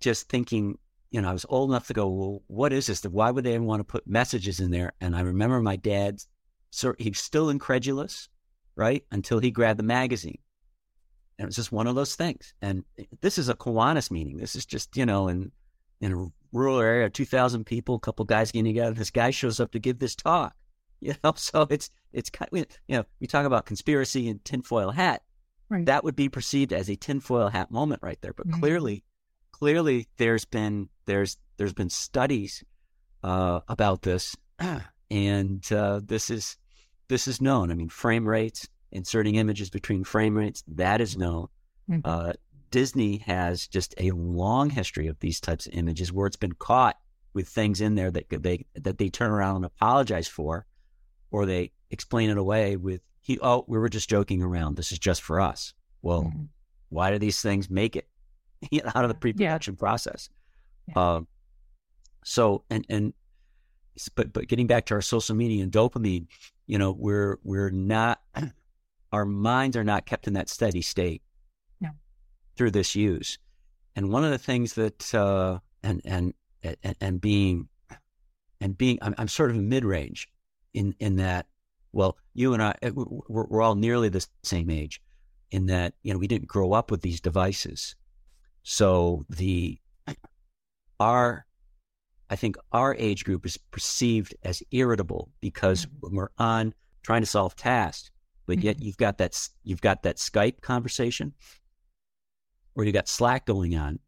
just 0.00 0.28
thinking, 0.28 0.78
you 1.10 1.20
know, 1.20 1.30
I 1.30 1.32
was 1.32 1.46
old 1.48 1.70
enough 1.70 1.86
to 1.86 1.92
go, 1.92 2.08
well, 2.08 2.42
what 2.48 2.72
is 2.72 2.86
this? 2.86 3.02
Why 3.04 3.30
would 3.30 3.44
they 3.44 3.58
want 3.58 3.80
to 3.80 3.84
put 3.84 4.06
messages 4.06 4.60
in 4.60 4.70
there? 4.70 4.92
And 5.00 5.14
I 5.14 5.20
remember 5.20 5.60
my 5.60 5.76
dad, 5.76 6.20
so 6.70 6.94
he's 6.98 7.20
still 7.20 7.50
incredulous, 7.50 8.28
right? 8.74 9.04
Until 9.12 9.38
he 9.38 9.50
grabbed 9.50 9.78
the 9.78 9.84
magazine. 9.84 10.38
And 11.38 11.44
it 11.44 11.48
was 11.48 11.56
just 11.56 11.72
one 11.72 11.86
of 11.86 11.94
those 11.94 12.16
things. 12.16 12.52
And 12.60 12.84
eh, 12.98 13.04
this 13.20 13.38
is 13.38 13.48
a 13.48 13.54
Kiwanis 13.54 14.10
meeting. 14.10 14.36
This 14.36 14.56
is 14.56 14.66
just, 14.66 14.96
you 14.96 15.06
know, 15.06 15.28
in, 15.28 15.52
in 16.00 16.12
a 16.12 16.26
rural 16.52 16.80
area, 16.80 17.10
2,000 17.10 17.64
people, 17.64 17.96
a 17.96 18.00
couple 18.00 18.24
guys 18.24 18.52
getting 18.52 18.72
together. 18.72 18.94
This 18.94 19.10
guy 19.10 19.30
shows 19.30 19.60
up 19.60 19.72
to 19.72 19.78
give 19.78 19.98
this 19.98 20.14
talk. 20.14 20.54
You 21.02 21.14
know, 21.24 21.32
so 21.34 21.66
it's, 21.70 21.88
it's 22.12 22.28
kind 22.28 22.50
of, 22.52 22.66
you 22.86 22.98
know, 22.98 23.04
we 23.20 23.26
talk 23.26 23.46
about 23.46 23.64
conspiracy 23.64 24.28
and 24.28 24.44
tinfoil 24.44 24.90
hat. 24.90 25.22
Right. 25.70 25.86
That 25.86 26.04
would 26.04 26.14
be 26.14 26.28
perceived 26.28 26.74
as 26.74 26.90
a 26.90 26.94
tinfoil 26.94 27.48
hat 27.48 27.70
moment 27.70 28.02
right 28.02 28.18
there. 28.20 28.34
But 28.34 28.48
mm-hmm. 28.48 28.60
clearly, 28.60 29.04
clearly 29.50 30.08
there's 30.18 30.44
been, 30.44 30.90
there's, 31.06 31.38
there's 31.56 31.72
been 31.72 31.88
studies 31.88 32.62
uh, 33.22 33.60
about 33.66 34.02
this. 34.02 34.36
And 35.10 35.66
uh, 35.72 36.00
this 36.04 36.28
is, 36.28 36.56
this 37.08 37.26
is 37.26 37.40
known. 37.40 37.70
I 37.70 37.74
mean, 37.74 37.88
frame 37.88 38.28
rates, 38.28 38.68
inserting 38.92 39.36
images 39.36 39.70
between 39.70 40.04
frame 40.04 40.36
rates, 40.36 40.62
that 40.68 41.00
is 41.00 41.16
known. 41.16 41.48
Mm-hmm. 41.90 42.00
Uh, 42.04 42.32
Disney 42.70 43.18
has 43.18 43.66
just 43.66 43.94
a 43.98 44.10
long 44.12 44.70
history 44.70 45.06
of 45.08 45.18
these 45.20 45.40
types 45.40 45.66
of 45.66 45.74
images 45.74 46.12
where 46.12 46.26
it's 46.26 46.36
been 46.36 46.52
caught 46.52 46.96
with 47.32 47.48
things 47.48 47.80
in 47.80 47.94
there 47.94 48.10
that 48.10 48.26
they 48.30 48.66
that 48.74 48.98
they 48.98 49.08
turn 49.08 49.30
around 49.30 49.56
and 49.56 49.64
apologize 49.64 50.28
for, 50.28 50.66
or 51.30 51.46
they 51.46 51.72
explain 51.90 52.30
it 52.30 52.38
away 52.38 52.76
with 52.76 53.00
he 53.20 53.38
oh 53.40 53.64
we 53.68 53.78
were 53.78 53.88
just 53.88 54.08
joking 54.08 54.42
around. 54.42 54.76
This 54.76 54.92
is 54.92 54.98
just 54.98 55.22
for 55.22 55.40
us. 55.40 55.74
Well, 56.02 56.24
mm-hmm. 56.24 56.44
why 56.88 57.10
do 57.10 57.18
these 57.18 57.40
things 57.40 57.68
make 57.68 57.96
it 57.96 58.08
out 58.94 59.04
of 59.04 59.08
the 59.08 59.14
pre-production 59.14 59.74
yeah. 59.74 59.78
process? 59.78 60.28
Yeah. 60.88 61.14
Um, 61.14 61.28
so 62.24 62.64
and 62.70 62.84
and 62.88 63.12
but 64.14 64.32
but 64.32 64.48
getting 64.48 64.66
back 64.66 64.86
to 64.86 64.94
our 64.94 65.02
social 65.02 65.34
media 65.34 65.62
and 65.62 65.72
dopamine, 65.72 66.26
you 66.66 66.78
know, 66.78 66.92
we're 66.92 67.38
we're 67.42 67.70
not 67.70 68.20
our 69.12 69.24
minds 69.24 69.76
are 69.76 69.84
not 69.84 70.06
kept 70.06 70.26
in 70.26 70.34
that 70.34 70.48
steady 70.48 70.82
state 70.82 71.22
through 72.60 72.70
this 72.70 72.94
use. 72.94 73.38
And 73.96 74.12
one 74.12 74.22
of 74.22 74.30
the 74.30 74.36
things 74.36 74.74
that 74.74 75.14
uh, 75.14 75.60
and, 75.82 76.02
and 76.04 76.34
and 76.62 76.94
and 77.00 77.18
being 77.18 77.70
and 78.60 78.76
being 78.76 78.98
I'm, 79.00 79.14
I'm 79.16 79.28
sort 79.28 79.50
of 79.50 79.56
mid 79.56 79.82
range 79.82 80.28
in 80.74 80.94
in 81.00 81.16
that. 81.16 81.46
Well, 81.92 82.18
you 82.34 82.52
and 82.52 82.62
I 82.62 82.74
we're, 82.92 83.46
we're 83.46 83.62
all 83.62 83.76
nearly 83.76 84.10
the 84.10 84.26
same 84.42 84.68
age 84.68 85.00
in 85.50 85.66
that 85.66 85.94
you 86.02 86.12
know 86.12 86.18
we 86.18 86.26
didn't 86.26 86.48
grow 86.48 86.74
up 86.74 86.90
with 86.90 87.00
these 87.00 87.18
devices, 87.18 87.96
so 88.62 89.24
the 89.30 89.78
our 91.00 91.46
I 92.28 92.36
think 92.36 92.56
our 92.72 92.94
age 92.94 93.24
group 93.24 93.46
is 93.46 93.56
perceived 93.56 94.34
as 94.44 94.62
irritable 94.70 95.30
because 95.40 95.86
mm-hmm. 95.86 96.14
we're 96.14 96.28
on 96.36 96.74
trying 97.02 97.22
to 97.22 97.26
solve 97.26 97.56
tasks, 97.56 98.10
but 98.44 98.62
yet 98.62 98.76
mm-hmm. 98.76 98.84
you've 98.84 98.98
got 98.98 99.16
that 99.16 99.48
you've 99.64 99.80
got 99.80 100.02
that 100.02 100.16
Skype 100.16 100.60
conversation 100.60 101.32
or 102.74 102.84
you 102.84 102.92
got 102.92 103.08
Slack 103.08 103.46
going 103.46 103.76
on, 103.76 103.98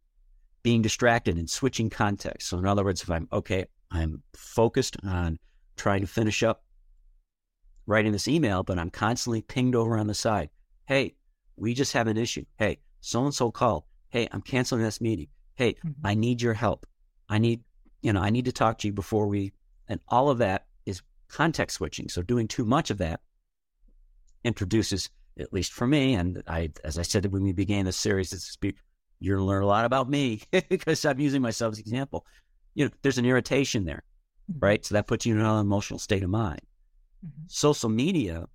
being 0.62 0.82
distracted 0.82 1.36
and 1.36 1.48
switching 1.48 1.90
context. 1.90 2.48
So, 2.48 2.58
in 2.58 2.66
other 2.66 2.84
words, 2.84 3.02
if 3.02 3.10
I'm 3.10 3.28
okay, 3.32 3.66
I'm 3.90 4.22
focused 4.34 4.96
on 5.04 5.38
trying 5.76 6.00
to 6.00 6.06
finish 6.06 6.42
up 6.42 6.64
writing 7.86 8.12
this 8.12 8.28
email, 8.28 8.62
but 8.62 8.78
I'm 8.78 8.90
constantly 8.90 9.42
pinged 9.42 9.74
over 9.74 9.96
on 9.96 10.06
the 10.06 10.14
side. 10.14 10.50
Hey, 10.86 11.14
we 11.56 11.74
just 11.74 11.92
have 11.92 12.06
an 12.06 12.16
issue. 12.16 12.44
Hey, 12.58 12.78
so 13.00 13.24
and 13.24 13.34
so 13.34 13.50
called. 13.50 13.84
Hey, 14.10 14.28
I'm 14.32 14.42
canceling 14.42 14.82
this 14.82 15.00
meeting. 15.00 15.28
Hey, 15.54 15.74
mm-hmm. 15.74 16.06
I 16.06 16.14
need 16.14 16.40
your 16.40 16.54
help. 16.54 16.86
I 17.28 17.38
need, 17.38 17.62
you 18.02 18.12
know, 18.12 18.20
I 18.20 18.30
need 18.30 18.44
to 18.44 18.52
talk 18.52 18.78
to 18.78 18.86
you 18.86 18.92
before 18.92 19.26
we, 19.26 19.52
and 19.88 20.00
all 20.08 20.30
of 20.30 20.38
that 20.38 20.66
is 20.86 21.02
context 21.28 21.76
switching. 21.76 22.08
So 22.08 22.22
doing 22.22 22.48
too 22.48 22.64
much 22.64 22.90
of 22.90 22.98
that 22.98 23.20
introduces 24.44 25.10
at 25.38 25.52
least 25.52 25.72
for 25.72 25.86
me. 25.86 26.14
And 26.14 26.42
I, 26.46 26.70
as 26.84 26.98
I 26.98 27.02
said 27.02 27.26
when 27.32 27.42
we 27.42 27.52
began 27.52 27.84
this 27.86 27.96
series, 27.96 28.32
it's 28.32 28.56
you're 29.20 29.36
gonna 29.36 29.46
learn 29.46 29.62
a 29.62 29.66
lot 29.66 29.84
about 29.84 30.10
me 30.10 30.40
because 30.68 31.04
I'm 31.04 31.20
using 31.20 31.42
myself 31.42 31.72
as 31.72 31.78
an 31.78 31.82
example. 31.82 32.26
You 32.74 32.86
know, 32.86 32.90
there's 33.02 33.18
an 33.18 33.26
irritation 33.26 33.84
there, 33.84 34.02
mm-hmm. 34.50 34.64
right? 34.64 34.84
So 34.84 34.94
that 34.94 35.06
puts 35.06 35.24
you 35.24 35.34
in 35.34 35.40
an 35.40 35.60
emotional 35.60 35.98
state 35.98 36.22
of 36.22 36.30
mind. 36.30 36.60
Mm-hmm. 37.24 37.44
Social 37.46 37.88
media, 37.88 38.46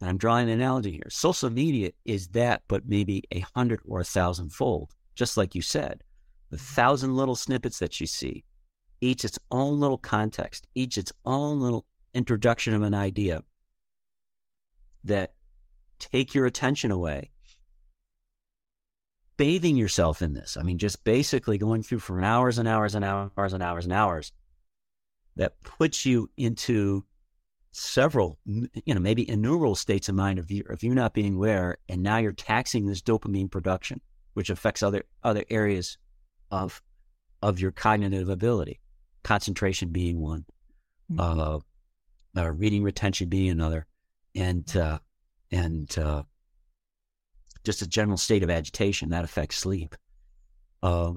and 0.00 0.10
I'm 0.10 0.18
drawing 0.18 0.48
an 0.48 0.60
analogy 0.60 0.92
here. 0.92 1.08
Social 1.08 1.50
media 1.50 1.92
is 2.04 2.28
that, 2.28 2.62
but 2.68 2.88
maybe 2.88 3.22
a 3.30 3.44
hundred 3.54 3.80
or 3.86 4.00
a 4.00 4.04
thousand 4.04 4.52
fold. 4.52 4.92
Just 5.14 5.36
like 5.36 5.54
you 5.54 5.62
said, 5.62 6.02
the 6.50 6.56
mm-hmm. 6.56 6.74
thousand 6.74 7.16
little 7.16 7.36
snippets 7.36 7.78
that 7.78 8.00
you 8.00 8.06
see, 8.06 8.44
each 9.00 9.24
its 9.24 9.38
own 9.52 9.78
little 9.78 9.98
context, 9.98 10.66
each 10.74 10.98
its 10.98 11.12
own 11.24 11.60
little 11.60 11.86
introduction 12.14 12.74
of 12.74 12.82
an 12.82 12.94
idea 12.94 13.44
that 15.04 15.34
take 15.98 16.34
your 16.34 16.46
attention 16.46 16.90
away. 16.90 17.30
Bathing 19.36 19.76
yourself 19.76 20.20
in 20.20 20.34
this. 20.34 20.56
I 20.56 20.62
mean, 20.62 20.78
just 20.78 21.04
basically 21.04 21.58
going 21.58 21.82
through 21.82 22.00
for 22.00 22.20
hours 22.20 22.58
and 22.58 22.66
hours 22.66 22.94
and 22.94 23.04
hours 23.04 23.52
and 23.52 23.62
hours 23.62 23.84
and 23.84 23.92
hours 23.92 24.32
that 25.36 25.60
puts 25.62 26.04
you 26.04 26.28
into 26.36 27.04
several, 27.70 28.38
you 28.44 28.94
know, 28.94 29.00
maybe 29.00 29.28
innumerable 29.28 29.76
states 29.76 30.08
of 30.08 30.16
mind 30.16 30.40
of 30.40 30.50
you, 30.50 30.64
of 30.68 30.82
you 30.82 30.94
not 30.94 31.14
being 31.14 31.36
aware. 31.36 31.78
And 31.88 32.02
now 32.02 32.18
you're 32.18 32.32
taxing 32.32 32.86
this 32.86 33.00
dopamine 33.00 33.50
production, 33.50 34.00
which 34.34 34.50
affects 34.50 34.82
other, 34.82 35.04
other 35.22 35.44
areas 35.48 35.98
of, 36.50 36.82
of 37.40 37.60
your 37.60 37.70
cognitive 37.70 38.28
ability, 38.28 38.80
concentration 39.22 39.90
being 39.90 40.20
one, 40.20 40.44
mm-hmm. 41.12 41.20
uh, 41.40 41.58
uh, 42.36 42.50
reading 42.50 42.82
retention 42.82 43.28
being 43.28 43.50
another. 43.50 43.86
And, 44.34 44.76
uh, 44.76 44.98
and 45.50 45.96
uh, 45.98 46.22
just 47.64 47.82
a 47.82 47.86
general 47.86 48.18
state 48.18 48.42
of 48.42 48.50
agitation 48.50 49.10
that 49.10 49.24
affects 49.24 49.56
sleep. 49.56 49.94
Uh, 50.82 51.12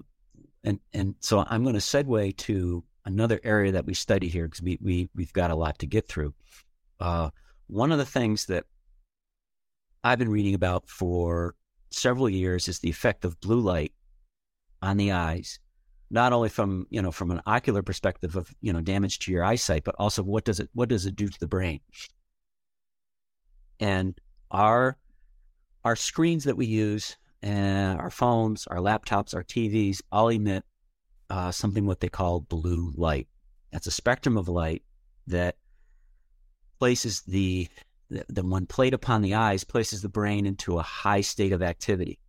and 0.63 0.80
and 0.94 1.15
so 1.20 1.44
I'm 1.48 1.63
going 1.63 1.76
to 1.76 1.82
segue 1.82 2.38
to 2.38 2.84
another 3.06 3.39
area 3.44 3.72
that 3.72 3.86
we 3.86 3.94
study 3.94 4.28
here 4.28 4.48
because 4.48 4.62
we, 4.62 4.78
we 4.82 5.10
we've 5.15 5.34
got 5.34 5.52
a 5.52 5.56
lot 5.56 5.80
to 5.80 5.88
get 5.88 6.08
through. 6.08 6.34
Uh, 7.00 7.30
one 7.67 7.91
of 7.91 7.98
the 7.98 8.06
things 8.06 8.46
that 8.46 8.65
I've 10.04 10.20
been 10.20 10.30
reading 10.30 10.56
about 10.56 10.88
for 10.88 11.56
several 11.89 12.30
years 12.30 12.67
is 12.67 12.80
the 12.80 12.89
effect 12.89 13.26
of 13.26 13.39
blue 13.39 13.60
light 13.60 13.94
on 14.82 14.98
the 14.98 15.12
eyes, 15.12 15.60
not 16.10 16.34
only 16.34 16.50
from 16.50 16.88
you 16.89 17.02
know 17.02 17.12
from 17.12 17.32
an 17.32 17.41
ocular 17.46 17.82
perspective 17.82 18.36
of 18.36 18.54
you 18.62 18.74
know 18.74 18.82
damage 18.82 19.20
to 19.20 19.32
your 19.32 19.44
eyesight, 19.44 19.84
but 19.84 19.96
also 19.98 20.24
what 20.24 20.44
does 20.44 20.60
it 20.60 20.70
what 20.74 20.89
does 20.89 21.06
it 21.06 21.15
do 21.15 21.28
to 21.28 21.39
the 21.39 21.48
brain? 21.48 21.80
And 23.82 24.17
our 24.52 24.96
our 25.84 25.96
screens 25.96 26.46
that 26.46 26.56
we 26.56 26.67
use 26.67 27.17
and 27.41 28.00
our 28.00 28.12
phones, 28.12 28.67
our 28.67 28.78
laptops, 28.78 29.34
our 29.34 29.44
TVs 29.44 30.02
all 30.12 30.30
emit 30.30 30.63
uh, 31.30 31.52
something 31.52 31.86
what 31.86 32.00
they 32.00 32.10
call 32.10 32.39
blue 32.39 32.94
light. 32.96 33.28
That's 33.72 33.88
a 33.88 33.91
spectrum 33.91 34.38
of 34.38 34.48
light 34.48 34.84
that 35.28 35.56
places 36.78 37.22
the, 37.22 37.67
the, 38.10 38.26
the 38.30 38.44
when 38.44 38.67
played 38.67 38.94
upon 38.94 39.22
the 39.22 39.34
eyes 39.34 39.63
places 39.63 40.02
the 40.02 40.10
brain 40.10 40.46
into 40.46 40.78
a 40.78 40.84
high 40.84 41.22
state 41.22 41.52
of 41.52 41.63
activity. 41.63 42.20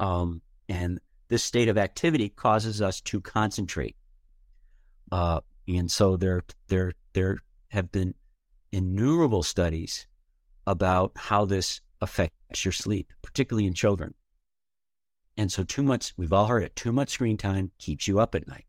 Um, 0.00 0.40
and 0.68 1.00
this 1.28 1.44
state 1.44 1.68
of 1.68 1.78
activity 1.78 2.28
causes 2.28 2.82
us 2.82 3.00
to 3.02 3.20
concentrate. 3.20 3.94
Uh, 5.12 5.40
and 5.68 5.90
so 5.90 6.16
there, 6.16 6.42
there, 6.68 6.94
there 7.12 7.38
have 7.68 7.92
been 7.92 8.14
innumerable 8.72 9.42
studies 9.42 10.06
about 10.66 11.12
how 11.16 11.44
this 11.44 11.80
affects 12.00 12.64
your 12.64 12.72
sleep, 12.72 13.12
particularly 13.22 13.66
in 13.66 13.74
children. 13.74 14.14
And 15.36 15.50
so, 15.50 15.64
too 15.64 15.82
much, 15.82 16.12
we've 16.16 16.32
all 16.32 16.46
heard 16.46 16.62
it, 16.62 16.76
too 16.76 16.92
much 16.92 17.10
screen 17.10 17.36
time 17.36 17.70
keeps 17.78 18.06
you 18.06 18.20
up 18.20 18.34
at 18.34 18.46
night. 18.46 18.66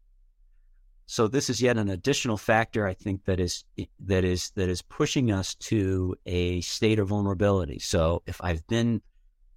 So 1.11 1.27
this 1.27 1.49
is 1.49 1.61
yet 1.61 1.75
an 1.75 1.89
additional 1.89 2.37
factor 2.37 2.87
I 2.87 2.93
think 2.93 3.25
that 3.25 3.41
is 3.41 3.65
that 4.05 4.23
is 4.23 4.51
that 4.51 4.69
is 4.69 4.81
pushing 4.81 5.29
us 5.29 5.55
to 5.55 6.15
a 6.25 6.61
state 6.61 6.99
of 6.99 7.09
vulnerability. 7.09 7.79
So 7.79 8.23
if 8.25 8.39
I've 8.41 8.65
been 8.67 9.01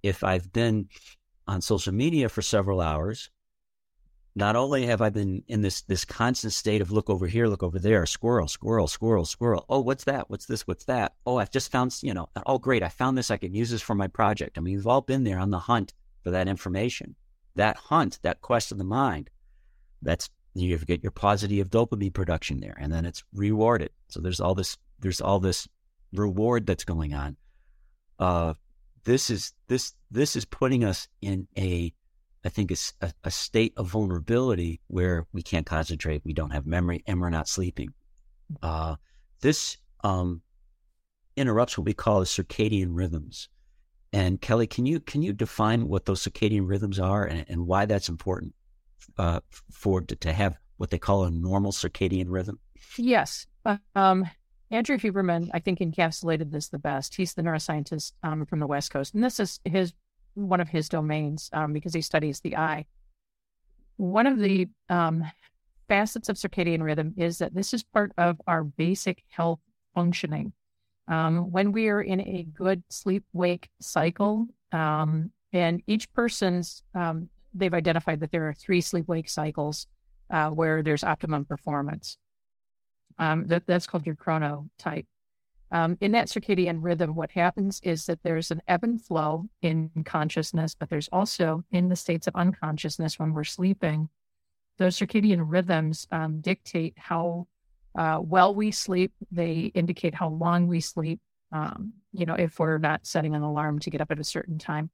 if 0.03 0.21
I've 0.21 0.51
been 0.51 0.89
on 1.47 1.61
social 1.61 1.93
media 1.93 2.27
for 2.27 2.41
several 2.41 2.81
hours, 2.81 3.29
not 4.35 4.57
only 4.57 4.85
have 4.87 5.01
I 5.01 5.09
been 5.09 5.43
in 5.47 5.61
this 5.61 5.81
this 5.83 6.03
constant 6.03 6.51
state 6.51 6.81
of 6.81 6.91
look 6.91 7.09
over 7.09 7.25
here, 7.25 7.47
look 7.47 7.63
over 7.63 7.79
there, 7.79 8.05
squirrel, 8.05 8.47
squirrel, 8.47 8.87
squirrel, 8.87 9.25
squirrel. 9.25 9.65
Oh, 9.69 9.79
what's 9.79 10.03
that? 10.03 10.29
What's 10.29 10.45
this? 10.45 10.67
What's 10.67 10.85
that? 10.85 11.13
Oh, 11.25 11.37
I've 11.37 11.51
just 11.51 11.71
found, 11.71 11.95
you 12.01 12.13
know, 12.13 12.27
oh 12.45 12.57
great, 12.57 12.83
I 12.83 12.89
found 12.89 13.17
this. 13.17 13.31
I 13.31 13.37
can 13.37 13.53
use 13.53 13.69
this 13.69 13.81
for 13.81 13.95
my 13.95 14.07
project. 14.07 14.57
I 14.57 14.61
mean, 14.61 14.75
we've 14.75 14.87
all 14.87 15.01
been 15.01 15.23
there 15.23 15.39
on 15.39 15.51
the 15.51 15.59
hunt 15.59 15.93
for 16.21 16.31
that 16.31 16.49
information. 16.49 17.15
That 17.55 17.77
hunt, 17.77 18.19
that 18.23 18.41
quest 18.41 18.73
of 18.73 18.77
the 18.77 18.83
mind, 18.83 19.29
that's 20.01 20.29
you 20.53 20.77
get 20.79 21.03
your 21.03 21.11
positive 21.11 21.69
dopamine 21.69 22.13
production 22.13 22.59
there, 22.59 22.75
and 22.79 22.91
then 22.91 23.05
it's 23.05 23.23
rewarded. 23.33 23.91
So 24.09 24.19
there's 24.19 24.41
all 24.41 24.55
this 24.55 24.77
there's 24.99 25.21
all 25.21 25.39
this 25.39 25.67
reward 26.13 26.65
that's 26.65 26.83
going 26.83 27.13
on. 27.13 27.37
Uh, 28.19 28.53
this 29.05 29.29
is 29.29 29.53
this 29.67 29.93
this 30.11 30.35
is 30.35 30.43
putting 30.43 30.83
us 30.83 31.07
in 31.21 31.47
a 31.57 31.93
I 32.45 32.49
think 32.49 32.71
it's 32.71 32.93
a, 33.01 33.11
a, 33.23 33.31
state 33.31 33.73
of 33.75 33.87
vulnerability 33.87 34.79
where 34.87 35.25
we 35.33 35.41
can't 35.41 35.65
concentrate, 35.65 36.21
we 36.23 36.33
don't 36.33 36.51
have 36.51 36.65
memory, 36.65 37.03
and 37.07 37.19
we're 37.19 37.29
not 37.29 37.47
sleeping. 37.47 37.89
Uh, 38.61 38.95
this 39.41 39.77
um, 40.03 40.41
interrupts 41.35 41.77
what 41.77 41.85
we 41.85 41.93
call 41.93 42.19
the 42.19 42.25
circadian 42.25 42.89
rhythms. 42.91 43.49
And 44.13 44.39
Kelly, 44.39 44.67
can 44.67 44.85
you 44.85 44.99
can 44.99 45.21
you 45.23 45.33
define 45.33 45.87
what 45.87 46.05
those 46.05 46.21
circadian 46.21 46.69
rhythms 46.69 46.99
are 46.99 47.25
and, 47.25 47.45
and 47.49 47.67
why 47.67 47.85
that's 47.85 48.07
important? 48.07 48.53
uh, 49.17 49.39
for 49.71 50.01
to, 50.01 50.15
to, 50.15 50.33
have 50.33 50.57
what 50.77 50.89
they 50.89 50.97
call 50.97 51.23
a 51.23 51.31
normal 51.31 51.71
circadian 51.71 52.25
rhythm? 52.27 52.59
Yes. 52.97 53.47
Um, 53.95 54.29
Andrew 54.71 54.97
Huberman, 54.97 55.49
I 55.53 55.59
think, 55.59 55.79
encapsulated 55.79 56.51
this 56.51 56.69
the 56.69 56.79
best. 56.79 57.15
He's 57.15 57.33
the 57.33 57.41
neuroscientist 57.41 58.13
um, 58.23 58.45
from 58.45 58.59
the 58.59 58.67
West 58.67 58.91
Coast, 58.91 59.13
and 59.13 59.23
this 59.23 59.39
is 59.39 59.59
his 59.63 59.93
one 60.35 60.61
of 60.61 60.69
his 60.69 60.87
domains 60.89 61.49
um, 61.53 61.73
because 61.73 61.93
he 61.93 62.01
studies 62.01 62.39
the 62.39 62.55
eye. 62.55 62.85
One 63.97 64.27
of 64.27 64.37
the 64.39 64.67
um, 64.89 65.23
facets 65.87 66.29
of 66.29 66.37
circadian 66.37 66.83
rhythm 66.83 67.13
is 67.17 67.39
that 67.39 67.53
this 67.53 67.73
is 67.73 67.83
part 67.83 68.11
of 68.17 68.39
our 68.47 68.63
basic 68.63 69.23
health 69.29 69.59
functioning. 69.93 70.53
Um, 71.07 71.51
when 71.51 71.71
we 71.71 71.89
are 71.89 72.01
in 72.01 72.21
a 72.21 72.47
good 72.53 72.83
sleep 72.89 73.23
wake 73.33 73.69
cycle, 73.79 74.47
um, 74.71 75.31
and 75.53 75.81
each 75.87 76.11
person's 76.13 76.83
um, 76.93 77.29
they've 77.53 77.73
identified 77.73 78.19
that 78.19 78.31
there 78.31 78.47
are 78.47 78.53
three 78.53 78.81
sleep 78.81 79.07
wake 79.07 79.29
cycles 79.29 79.87
uh, 80.29 80.49
where 80.49 80.83
there's 80.83 81.03
optimum 81.03 81.45
performance. 81.45 82.17
Um, 83.17 83.47
that, 83.47 83.65
that's 83.65 83.87
called 83.87 84.05
your 84.05 84.15
chronotype. 84.15 85.05
Um, 85.71 85.97
in 85.99 86.11
that 86.11 86.27
circadian 86.27 86.77
rhythm, 86.81 87.15
what 87.15 87.31
happens 87.31 87.79
is 87.83 88.05
that 88.05 88.21
there's 88.23 88.51
an 88.51 88.61
ebb 88.67 88.83
and 88.83 89.03
flow 89.03 89.45
in 89.61 89.89
consciousness, 90.05 90.75
but 90.75 90.89
there's 90.89 91.09
also 91.11 91.63
in 91.71 91.89
the 91.89 91.95
states 91.95 92.27
of 92.27 92.35
unconsciousness 92.35 93.19
when 93.19 93.33
we're 93.33 93.43
sleeping. 93.43 94.09
Those 94.77 94.97
circadian 94.97 95.43
rhythms 95.45 96.07
um, 96.11 96.41
dictate 96.41 96.93
how 96.97 97.47
uh, 97.97 98.19
well 98.21 98.53
we 98.53 98.71
sleep. 98.71 99.13
They 99.31 99.71
indicate 99.73 100.13
how 100.13 100.29
long 100.29 100.67
we 100.67 100.81
sleep. 100.81 101.19
Um, 101.51 101.93
you 102.11 102.25
know, 102.25 102.35
if 102.35 102.59
we're 102.59 102.77
not 102.77 103.05
setting 103.05 103.35
an 103.35 103.41
alarm 103.41 103.79
to 103.79 103.89
get 103.89 104.01
up 104.01 104.11
at 104.11 104.19
a 104.19 104.23
certain 104.23 104.57
time. 104.57 104.89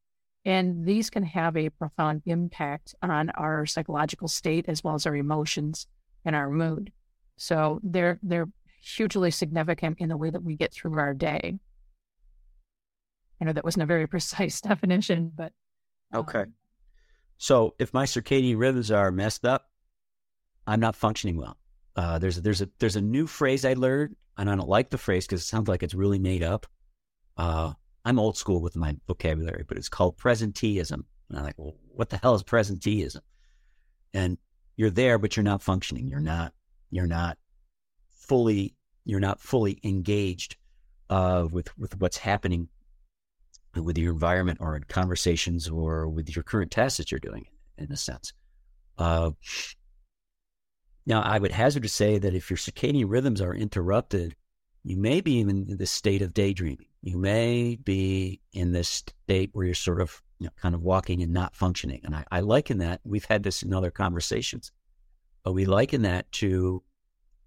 And 0.46 0.86
these 0.86 1.10
can 1.10 1.24
have 1.24 1.56
a 1.56 1.70
profound 1.70 2.24
impact 2.26 2.96
on 3.02 3.30
our 3.32 3.66
psychological 3.66 4.28
state 4.28 4.66
as 4.68 4.84
well 4.84 4.96
as 4.96 5.06
our 5.06 5.16
emotions 5.16 5.88
and 6.26 6.36
our 6.36 6.50
mood. 6.50 6.92
So 7.38 7.80
they're 7.84 8.20
they're 8.22 8.50
hugely 8.82 9.32
significant 9.32 9.98
in 10.00 10.10
the 10.10 10.18
way 10.18 10.30
that 10.30 10.44
we 10.44 10.56
get 10.56 10.74
through 10.74 10.98
our 11.00 11.14
day. 11.14 11.60
I 13.40 13.46
know 13.46 13.54
that 13.54 13.64
wasn't 13.64 13.84
a 13.84 13.88
very 13.88 14.08
precise 14.16 14.62
definition, 14.62 15.32
but 15.34 15.54
okay. 16.14 16.46
So 17.38 17.76
if 17.80 17.94
my 17.94 18.06
circadian 18.06 18.58
rhythms 18.58 18.92
are 18.92 19.12
messed 19.12 19.46
up, 19.46 19.70
I'm 20.68 20.80
not 20.80 20.96
functioning 20.96 21.38
well. 21.38 21.58
Uh, 21.96 22.20
there's 22.20 22.38
a, 22.38 22.42
there's 22.42 22.62
a 22.62 22.70
there's 22.80 22.96
a 22.96 23.02
new 23.02 23.28
phrase 23.28 23.66
I 23.66 23.74
learned, 23.74 24.16
and 24.38 24.50
I 24.50 24.56
don't 24.56 24.70
like 24.70 24.90
the 24.90 24.98
phrase 24.98 25.26
because 25.26 25.42
it 25.42 25.46
sounds 25.46 25.68
like 25.68 25.84
it's 25.84 25.94
really 25.94 26.20
made 26.20 26.44
up. 26.44 26.68
Uh, 27.38 27.74
I'm 28.06 28.20
old 28.20 28.38
school 28.38 28.62
with 28.62 28.76
my 28.76 28.96
vocabulary, 29.08 29.66
but 29.68 29.78
it's 29.78 29.90
called 29.90 30.18
presenteeism. 30.18 31.04
And 31.30 31.38
I'm 31.38 31.44
like, 31.44 31.58
well, 31.58 31.76
what 31.94 32.10
the 32.10 32.18
hell 32.18 32.36
is 32.36 32.44
presenteeism? 32.44 33.22
And 34.14 34.38
you're 34.76 34.90
there, 34.90 35.18
but 35.18 35.36
you're 35.36 35.44
not 35.44 35.62
functioning. 35.62 36.08
You're 36.08 36.20
not, 36.20 36.54
you're 36.90 37.08
not 37.08 37.38
fully, 38.32 38.76
you're 39.06 39.20
not 39.20 39.42
fully 39.42 39.80
engaged 39.84 40.56
uh, 41.10 41.48
with 41.52 41.78
with 41.78 42.00
what's 42.00 42.18
happening 42.18 42.70
with 43.76 43.98
your 43.98 44.14
environment 44.14 44.60
or 44.62 44.76
in 44.76 44.84
conversations 44.84 45.70
or 45.70 46.08
with 46.08 46.36
your 46.36 46.44
current 46.44 46.72
tasks 46.72 46.98
that 46.98 47.12
you're 47.12 47.20
doing, 47.20 47.46
in 47.78 47.92
a 47.92 47.98
sense. 47.98 48.34
Uh, 48.98 49.32
now, 51.06 51.22
I 51.22 51.40
would 51.40 51.52
hazard 51.52 51.84
to 51.84 51.90
say 51.90 52.20
that 52.20 52.34
if 52.34 52.50
your 52.50 52.58
circadian 52.58 53.06
rhythms 53.08 53.42
are 53.42 53.56
interrupted, 53.56 54.36
you 54.84 54.98
may 54.98 55.22
be 55.22 55.40
in 55.40 55.78
the 55.78 55.86
state 55.86 56.22
of 56.22 56.34
daydreaming 56.34 56.86
you 57.02 57.18
may 57.18 57.76
be 57.76 58.40
in 58.54 58.72
this 58.72 59.04
state 59.28 59.50
where 59.54 59.66
you're 59.66 59.76
sort 59.76 60.02
of 60.02 60.22
you 60.40 60.46
know, 60.46 60.52
kind 60.62 60.76
of 60.76 60.82
walking 60.82 61.22
and 61.22 61.34
not 61.34 61.56
functioning. 61.56 62.02
And 62.04 62.16
I, 62.16 62.26
I 62.32 62.40
liken 62.42 62.78
that, 62.80 63.02
we've 63.04 63.26
had 63.26 63.44
this 63.44 63.64
in 63.64 63.74
other 63.74 63.92
conversations, 63.92 64.72
but 65.44 65.54
we 65.54 65.66
liken 65.66 66.04
that 66.04 66.32
to 66.34 66.84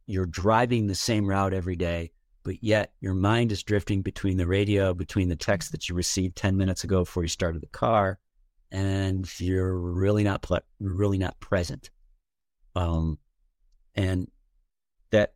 you're 0.06 0.26
driving 0.26 0.86
the 0.86 0.94
same 0.94 1.26
route 1.26 1.54
every 1.54 1.76
day, 1.76 2.10
but 2.42 2.62
yet 2.62 2.92
your 3.00 3.14
mind 3.14 3.52
is 3.52 3.62
drifting 3.62 4.02
between 4.02 4.36
the 4.36 4.46
radio, 4.46 4.94
between 4.94 5.28
the 5.28 5.36
text 5.36 5.72
that 5.72 5.88
you 5.88 5.94
received 5.94 6.36
10 6.36 6.56
minutes 6.56 6.84
ago 6.84 7.00
before 7.00 7.22
you 7.22 7.28
started 7.28 7.62
the 7.62 7.66
car, 7.68 8.18
and 8.70 9.28
you're 9.40 9.76
really 9.76 10.24
not, 10.24 10.42
ple- 10.42 10.60
really 10.80 11.18
not 11.18 11.40
present. 11.40 11.90
Um, 12.76 13.18
and 13.94 14.30
that 15.10 15.34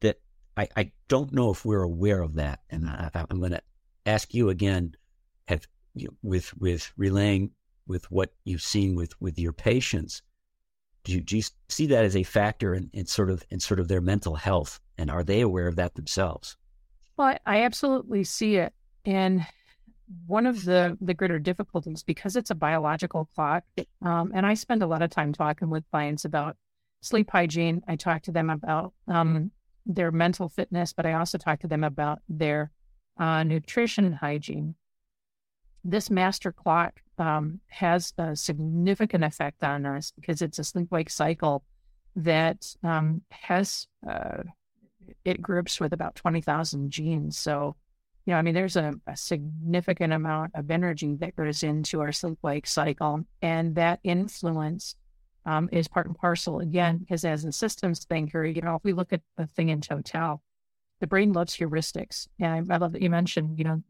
that 0.00 0.20
I, 0.56 0.68
I 0.76 0.92
don't 1.08 1.32
know 1.32 1.50
if 1.50 1.64
we're 1.64 1.82
aware 1.82 2.20
of 2.20 2.34
that, 2.34 2.60
and 2.68 2.88
I, 2.88 3.10
am 3.14 3.40
going 3.40 3.52
to 3.52 3.62
ask 4.06 4.34
you 4.34 4.50
again, 4.50 4.94
have 5.48 5.66
you 5.94 6.08
know, 6.08 6.14
with 6.22 6.56
with 6.58 6.92
relaying 6.96 7.52
with 7.86 8.10
what 8.10 8.32
you've 8.44 8.62
seen 8.62 8.94
with 8.94 9.20
with 9.20 9.38
your 9.38 9.52
patients. 9.52 10.22
Do 11.04 11.12
you, 11.12 11.20
do 11.20 11.36
you 11.36 11.42
see 11.68 11.86
that 11.86 12.04
as 12.04 12.16
a 12.16 12.22
factor 12.22 12.74
in, 12.74 12.90
in 12.92 13.06
sort 13.06 13.30
of 13.30 13.44
in 13.50 13.60
sort 13.60 13.80
of 13.80 13.88
their 13.88 14.00
mental 14.00 14.34
health, 14.34 14.80
and 14.98 15.10
are 15.10 15.24
they 15.24 15.40
aware 15.40 15.66
of 15.66 15.76
that 15.76 15.94
themselves? 15.94 16.56
Well, 17.16 17.36
I 17.46 17.62
absolutely 17.62 18.24
see 18.24 18.56
it, 18.56 18.74
and 19.04 19.46
one 20.26 20.46
of 20.46 20.64
the 20.64 20.98
the 21.00 21.14
greater 21.14 21.38
difficulties 21.38 22.02
because 22.02 22.36
it's 22.36 22.50
a 22.50 22.54
biological 22.54 23.28
clock, 23.34 23.64
um, 24.02 24.32
and 24.34 24.44
I 24.44 24.54
spend 24.54 24.82
a 24.82 24.86
lot 24.86 25.02
of 25.02 25.10
time 25.10 25.32
talking 25.32 25.70
with 25.70 25.88
clients 25.90 26.24
about 26.24 26.56
sleep 27.00 27.30
hygiene. 27.30 27.82
I 27.88 27.96
talk 27.96 28.22
to 28.22 28.32
them 28.32 28.50
about 28.50 28.92
um, 29.08 29.50
their 29.86 30.10
mental 30.10 30.48
fitness, 30.48 30.92
but 30.92 31.06
I 31.06 31.14
also 31.14 31.38
talk 31.38 31.60
to 31.60 31.68
them 31.68 31.84
about 31.84 32.20
their 32.28 32.70
uh, 33.18 33.42
nutrition 33.42 34.04
and 34.04 34.14
hygiene. 34.14 34.74
This 35.84 36.10
master 36.10 36.52
clock 36.52 37.00
um, 37.18 37.60
has 37.68 38.12
a 38.18 38.36
significant 38.36 39.24
effect 39.24 39.62
on 39.62 39.86
us 39.86 40.12
because 40.14 40.42
it's 40.42 40.58
a 40.58 40.64
sleep 40.64 40.90
wake 40.90 41.10
cycle 41.10 41.64
that 42.16 42.74
um, 42.82 43.22
has 43.30 43.86
uh, 44.08 44.42
it 45.24 45.40
groups 45.40 45.80
with 45.80 45.92
about 45.92 46.14
20,000 46.14 46.90
genes. 46.90 47.38
So, 47.38 47.76
you 48.26 48.32
know, 48.32 48.38
I 48.38 48.42
mean, 48.42 48.54
there's 48.54 48.76
a, 48.76 48.94
a, 49.06 49.16
significant 49.16 50.12
amount 50.12 50.52
of 50.54 50.70
energy 50.70 51.16
that 51.20 51.36
goes 51.36 51.62
into 51.62 52.00
our 52.00 52.12
sleep 52.12 52.38
wake 52.42 52.66
cycle, 52.66 53.24
and 53.42 53.74
that 53.74 54.00
influence 54.04 54.94
um, 55.46 55.68
is 55.72 55.88
part 55.88 56.06
and 56.06 56.16
parcel 56.16 56.60
again, 56.60 56.98
because 56.98 57.24
as 57.24 57.44
a 57.44 57.52
systems 57.52 58.04
thinker, 58.04 58.44
you 58.44 58.60
know, 58.60 58.76
if 58.76 58.84
we 58.84 58.92
look 58.92 59.12
at 59.12 59.22
the 59.36 59.46
thing 59.46 59.70
in 59.70 59.80
total, 59.80 60.42
the 61.00 61.06
brain 61.06 61.32
loves 61.32 61.56
heuristics. 61.56 62.28
And 62.38 62.70
I 62.70 62.76
love 62.76 62.92
that 62.92 63.02
you 63.02 63.10
mentioned, 63.10 63.58
you 63.58 63.64
know, 63.64 63.82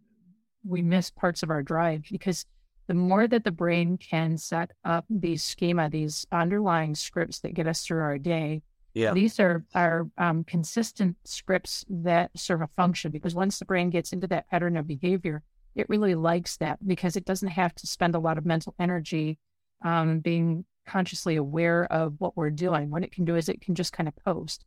we 0.66 0.82
miss 0.82 1.10
parts 1.10 1.42
of 1.42 1.50
our 1.50 1.62
drive 1.62 2.04
because 2.10 2.46
the 2.86 2.94
more 2.94 3.28
that 3.28 3.44
the 3.44 3.52
brain 3.52 3.98
can 3.98 4.36
set 4.36 4.72
up 4.84 5.04
these 5.08 5.42
schema, 5.42 5.88
these 5.88 6.26
underlying 6.32 6.94
scripts 6.94 7.38
that 7.40 7.54
get 7.54 7.68
us 7.68 7.82
through 7.82 8.00
our 8.00 8.18
day, 8.18 8.62
yeah. 8.94 9.12
these 9.12 9.38
are 9.38 9.64
are 9.74 10.08
um, 10.18 10.42
consistent 10.42 11.16
scripts 11.24 11.84
that 11.88 12.30
serve 12.36 12.62
a 12.62 12.68
function. 12.76 13.12
Because 13.12 13.34
once 13.34 13.58
the 13.58 13.64
brain 13.64 13.90
gets 13.90 14.12
into 14.12 14.26
that 14.26 14.48
pattern 14.50 14.76
of 14.76 14.88
behavior, 14.88 15.42
it 15.76 15.88
really 15.88 16.14
likes 16.14 16.56
that 16.56 16.84
because 16.86 17.16
it 17.16 17.24
doesn't 17.24 17.50
have 17.50 17.74
to 17.76 17.86
spend 17.86 18.14
a 18.14 18.18
lot 18.18 18.38
of 18.38 18.44
mental 18.44 18.74
energy 18.80 19.38
um, 19.84 20.18
being 20.18 20.64
consciously 20.86 21.36
aware 21.36 21.84
of 21.92 22.14
what 22.18 22.36
we're 22.36 22.50
doing. 22.50 22.90
What 22.90 23.04
it 23.04 23.12
can 23.12 23.24
do 23.24 23.36
is 23.36 23.48
it 23.48 23.60
can 23.60 23.76
just 23.76 23.92
kind 23.92 24.08
of 24.08 24.14
coast. 24.24 24.64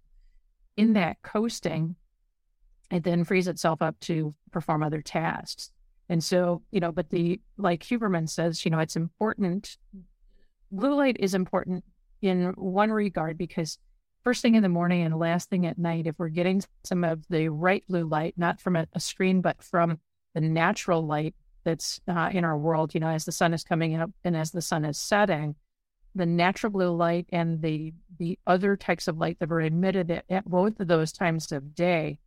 In 0.78 0.94
that 0.94 1.22
coasting, 1.22 1.98
it 2.90 3.04
then 3.04 3.26
frees 3.26 3.48
itself 3.48 3.82
up 3.82 4.00
to 4.02 4.34
perform 4.52 4.82
other 4.82 5.02
tasks. 5.02 5.72
And 6.14 6.24
so, 6.24 6.62
you 6.70 6.80
know, 6.80 6.92
but 6.92 7.10
the, 7.10 7.42
like 7.58 7.82
Huberman 7.82 8.30
says, 8.30 8.64
you 8.64 8.70
know, 8.70 8.78
it's 8.78 8.96
important. 8.96 9.80
Blue 10.72 10.94
light 10.94 11.18
is 11.20 11.34
important 11.34 11.84
in 12.22 12.54
one 12.56 12.92
regard 12.92 13.36
because 13.36 13.80
first 14.24 14.44
thing 14.44 14.54
in 14.54 14.62
the 14.62 14.70
morning 14.70 15.02
and 15.02 15.18
last 15.18 15.50
thing 15.50 15.66
at 15.66 15.80
night, 15.80 16.06
if 16.06 16.14
we're 16.20 16.30
getting 16.30 16.62
some 16.84 17.04
of 17.04 17.28
the 17.32 17.50
right 17.50 17.84
blue 17.90 18.08
light, 18.08 18.36
not 18.38 18.62
from 18.62 18.76
a, 18.76 18.86
a 18.94 19.00
screen, 19.00 19.42
but 19.42 19.64
from 19.64 19.98
the 20.36 20.42
natural 20.42 21.04
light 21.04 21.34
that's 21.64 22.00
uh, 22.08 22.30
in 22.32 22.46
our 22.46 22.60
world, 22.60 22.94
you 22.94 23.00
know, 23.00 23.08
as 23.08 23.26
the 23.26 23.32
sun 23.32 23.52
is 23.52 23.64
coming 23.64 23.96
up 23.96 24.12
and 24.24 24.38
as 24.38 24.52
the 24.52 24.62
sun 24.62 24.86
is 24.86 25.00
setting, 25.00 25.56
the 26.14 26.28
natural 26.28 26.72
blue 26.72 26.96
light 26.96 27.26
and 27.32 27.60
the 27.64 27.92
the 28.20 28.38
other 28.46 28.78
types 28.78 29.08
of 29.08 29.18
light 29.18 29.40
that 29.40 29.52
are 29.52 29.62
emitted 29.62 30.12
at, 30.12 30.26
at 30.30 30.46
both 30.46 30.80
of 30.80 30.88
those 30.88 31.12
times 31.12 31.52
of 31.52 31.74
day 31.74 32.20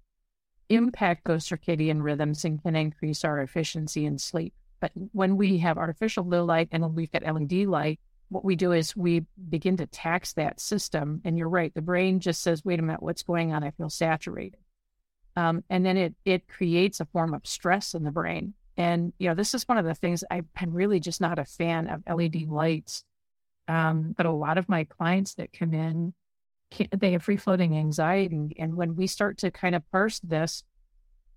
impact 0.68 1.24
those 1.24 1.48
circadian 1.48 2.02
rhythms 2.02 2.44
and 2.44 2.62
can 2.62 2.76
increase 2.76 3.24
our 3.24 3.40
efficiency 3.40 4.04
in 4.04 4.18
sleep. 4.18 4.54
But 4.80 4.92
when 5.12 5.36
we 5.36 5.58
have 5.58 5.78
artificial 5.78 6.24
blue 6.24 6.42
light 6.42 6.68
and 6.72 6.94
we've 6.94 7.10
got 7.10 7.22
LED 7.22 7.66
light, 7.66 8.00
what 8.28 8.44
we 8.44 8.56
do 8.56 8.72
is 8.72 8.96
we 8.96 9.24
begin 9.48 9.76
to 9.78 9.86
tax 9.86 10.32
that 10.34 10.60
system. 10.60 11.20
And 11.24 11.38
you're 11.38 11.48
right, 11.48 11.72
the 11.74 11.82
brain 11.82 12.20
just 12.20 12.42
says, 12.42 12.64
wait 12.64 12.78
a 12.78 12.82
minute, 12.82 13.02
what's 13.02 13.22
going 13.22 13.52
on? 13.52 13.62
I 13.62 13.70
feel 13.70 13.90
saturated. 13.90 14.60
Um, 15.36 15.62
and 15.68 15.84
then 15.84 15.96
it 15.96 16.14
it 16.24 16.48
creates 16.48 17.00
a 17.00 17.04
form 17.04 17.34
of 17.34 17.46
stress 17.46 17.94
in 17.94 18.04
the 18.04 18.10
brain. 18.10 18.54
And 18.76 19.12
you 19.18 19.28
know, 19.28 19.34
this 19.34 19.54
is 19.54 19.68
one 19.68 19.78
of 19.78 19.84
the 19.84 19.94
things 19.94 20.24
I'm 20.30 20.48
really 20.66 20.98
just 20.98 21.20
not 21.20 21.38
a 21.38 21.44
fan 21.44 21.88
of 21.88 22.02
LED 22.08 22.48
lights. 22.48 23.04
Um, 23.68 24.14
but 24.16 24.26
a 24.26 24.32
lot 24.32 24.58
of 24.58 24.68
my 24.68 24.84
clients 24.84 25.34
that 25.34 25.52
come 25.52 25.74
in, 25.74 26.14
they 26.96 27.12
have 27.12 27.22
free 27.22 27.36
floating 27.36 27.76
anxiety, 27.76 28.54
and 28.58 28.76
when 28.76 28.96
we 28.96 29.06
start 29.06 29.38
to 29.38 29.50
kind 29.50 29.74
of 29.74 29.82
parse 29.90 30.20
this, 30.20 30.64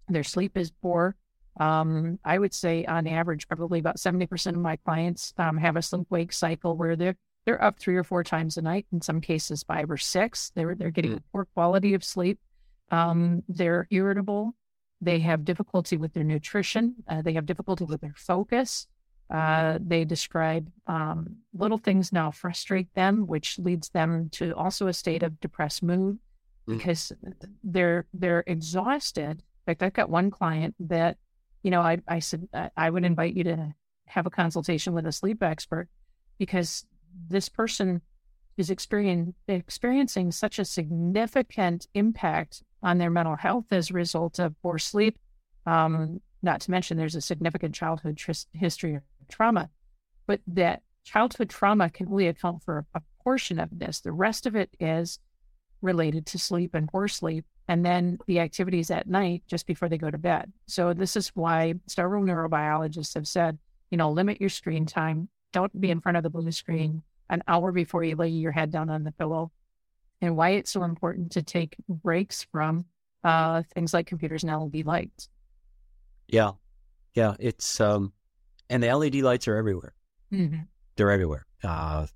their 0.07 0.23
sleep 0.23 0.57
is 0.57 0.71
poor. 0.71 1.15
Um, 1.59 2.19
I 2.23 2.37
would 2.37 2.53
say 2.53 2.85
on 2.85 3.07
average, 3.07 3.47
probably 3.47 3.79
about 3.79 3.97
70% 3.97 4.47
of 4.47 4.55
my 4.55 4.77
clients 4.77 5.33
um, 5.37 5.57
have 5.57 5.75
a 5.75 5.81
sleep 5.81 6.07
wake 6.09 6.33
cycle 6.33 6.75
where 6.75 6.95
they're 6.95 7.15
they're 7.45 7.63
up 7.63 7.79
three 7.79 7.95
or 7.95 8.03
four 8.03 8.23
times 8.23 8.57
a 8.57 8.61
night, 8.61 8.85
in 8.91 9.01
some 9.01 9.21
cases 9.21 9.63
five 9.63 9.89
or 9.89 9.97
six. 9.97 10.51
They're 10.55 10.75
they're 10.75 10.91
getting 10.91 11.13
mm. 11.13 11.23
poor 11.31 11.45
quality 11.45 11.93
of 11.93 12.03
sleep. 12.03 12.39
Um, 12.91 13.43
they're 13.47 13.87
irritable. 13.91 14.55
They 15.01 15.19
have 15.19 15.45
difficulty 15.45 15.97
with 15.97 16.13
their 16.13 16.23
nutrition. 16.23 16.95
Uh, 17.07 17.21
they 17.21 17.33
have 17.33 17.45
difficulty 17.45 17.85
with 17.85 18.01
their 18.01 18.15
focus. 18.15 18.87
Uh, 19.29 19.77
they 19.79 20.05
describe 20.05 20.71
um, 20.87 21.35
little 21.53 21.77
things 21.77 22.11
now 22.11 22.31
frustrate 22.31 22.91
them, 22.95 23.27
which 23.27 23.59
leads 23.59 23.89
them 23.89 24.29
to 24.31 24.55
also 24.55 24.87
a 24.87 24.93
state 24.93 25.21
of 25.21 25.39
depressed 25.39 25.83
mood 25.83 26.17
mm. 26.67 26.77
because 26.77 27.11
they're 27.63 28.07
they're 28.13 28.43
exhausted. 28.47 29.31
In 29.31 29.63
fact, 29.67 29.83
I've 29.83 29.93
got 29.93 30.09
one 30.09 30.31
client 30.31 30.73
that, 30.79 31.17
you 31.61 31.69
know, 31.69 31.81
I 31.81 31.99
I 32.07 32.19
said 32.19 32.47
I 32.75 32.89
would 32.89 33.05
invite 33.05 33.35
you 33.35 33.43
to 33.43 33.73
have 34.07 34.25
a 34.25 34.31
consultation 34.31 34.93
with 34.93 35.05
a 35.05 35.11
sleep 35.11 35.43
expert 35.43 35.87
because 36.39 36.85
this 37.29 37.49
person 37.49 38.01
is 38.57 38.71
experiencing 38.71 39.35
experiencing 39.47 40.31
such 40.31 40.57
a 40.57 40.65
significant 40.65 41.87
impact 41.93 42.63
on 42.81 42.97
their 42.97 43.11
mental 43.11 43.35
health 43.35 43.65
as 43.71 43.91
a 43.91 43.93
result 43.93 44.39
of 44.39 44.59
poor 44.63 44.79
sleep. 44.79 45.19
Um, 45.65 46.21
not 46.41 46.61
to 46.61 46.71
mention, 46.71 46.97
there's 46.97 47.15
a 47.15 47.21
significant 47.21 47.75
childhood 47.75 48.19
history 48.53 48.99
trauma, 49.29 49.69
but 50.27 50.41
that 50.47 50.81
childhood 51.03 51.49
trauma 51.49 51.89
can 51.89 52.07
only 52.07 52.27
account 52.27 52.63
for 52.63 52.85
a 52.93 53.01
portion 53.23 53.59
of 53.59 53.69
this. 53.71 53.99
The 54.01 54.11
rest 54.11 54.45
of 54.45 54.55
it 54.55 54.69
is 54.79 55.19
related 55.81 56.25
to 56.27 56.39
sleep 56.39 56.73
and 56.73 56.87
poor 56.87 57.07
sleep, 57.07 57.45
and 57.67 57.85
then 57.85 58.19
the 58.27 58.39
activities 58.39 58.91
at 58.91 59.07
night 59.07 59.43
just 59.47 59.65
before 59.65 59.89
they 59.89 59.97
go 59.97 60.11
to 60.11 60.17
bed. 60.17 60.51
So, 60.67 60.93
this 60.93 61.15
is 61.15 61.29
why 61.29 61.75
several 61.87 62.23
neurobiologists 62.23 63.15
have 63.15 63.27
said, 63.27 63.57
you 63.91 63.97
know, 63.97 64.11
limit 64.11 64.41
your 64.41 64.49
screen 64.49 64.85
time. 64.85 65.29
Don't 65.51 65.79
be 65.79 65.89
in 65.89 66.01
front 66.01 66.17
of 66.17 66.23
the 66.23 66.29
blue 66.29 66.51
screen 66.51 67.03
an 67.29 67.43
hour 67.47 67.71
before 67.71 68.03
you 68.03 68.15
lay 68.15 68.29
your 68.29 68.51
head 68.51 68.71
down 68.71 68.89
on 68.89 69.03
the 69.03 69.11
pillow 69.11 69.51
and 70.21 70.35
why 70.35 70.51
it's 70.51 70.71
so 70.71 70.83
important 70.83 71.31
to 71.33 71.43
take 71.43 71.75
breaks 71.87 72.45
from 72.51 72.85
uh, 73.23 73.63
things 73.73 73.93
like 73.93 74.07
computers 74.07 74.43
and 74.43 74.51
LED 74.51 74.85
lights. 74.85 75.29
Yeah, 76.27 76.51
yeah, 77.15 77.35
it's 77.39 77.79
um, 77.81 78.13
and 78.69 78.83
the 78.83 78.93
LED 78.93 79.15
lights 79.15 79.47
are 79.47 79.55
everywhere. 79.55 79.93
Mm-hmm. 80.31 80.61
They're 80.95 81.11
everywhere. 81.11 81.45
Uh, 81.63 82.07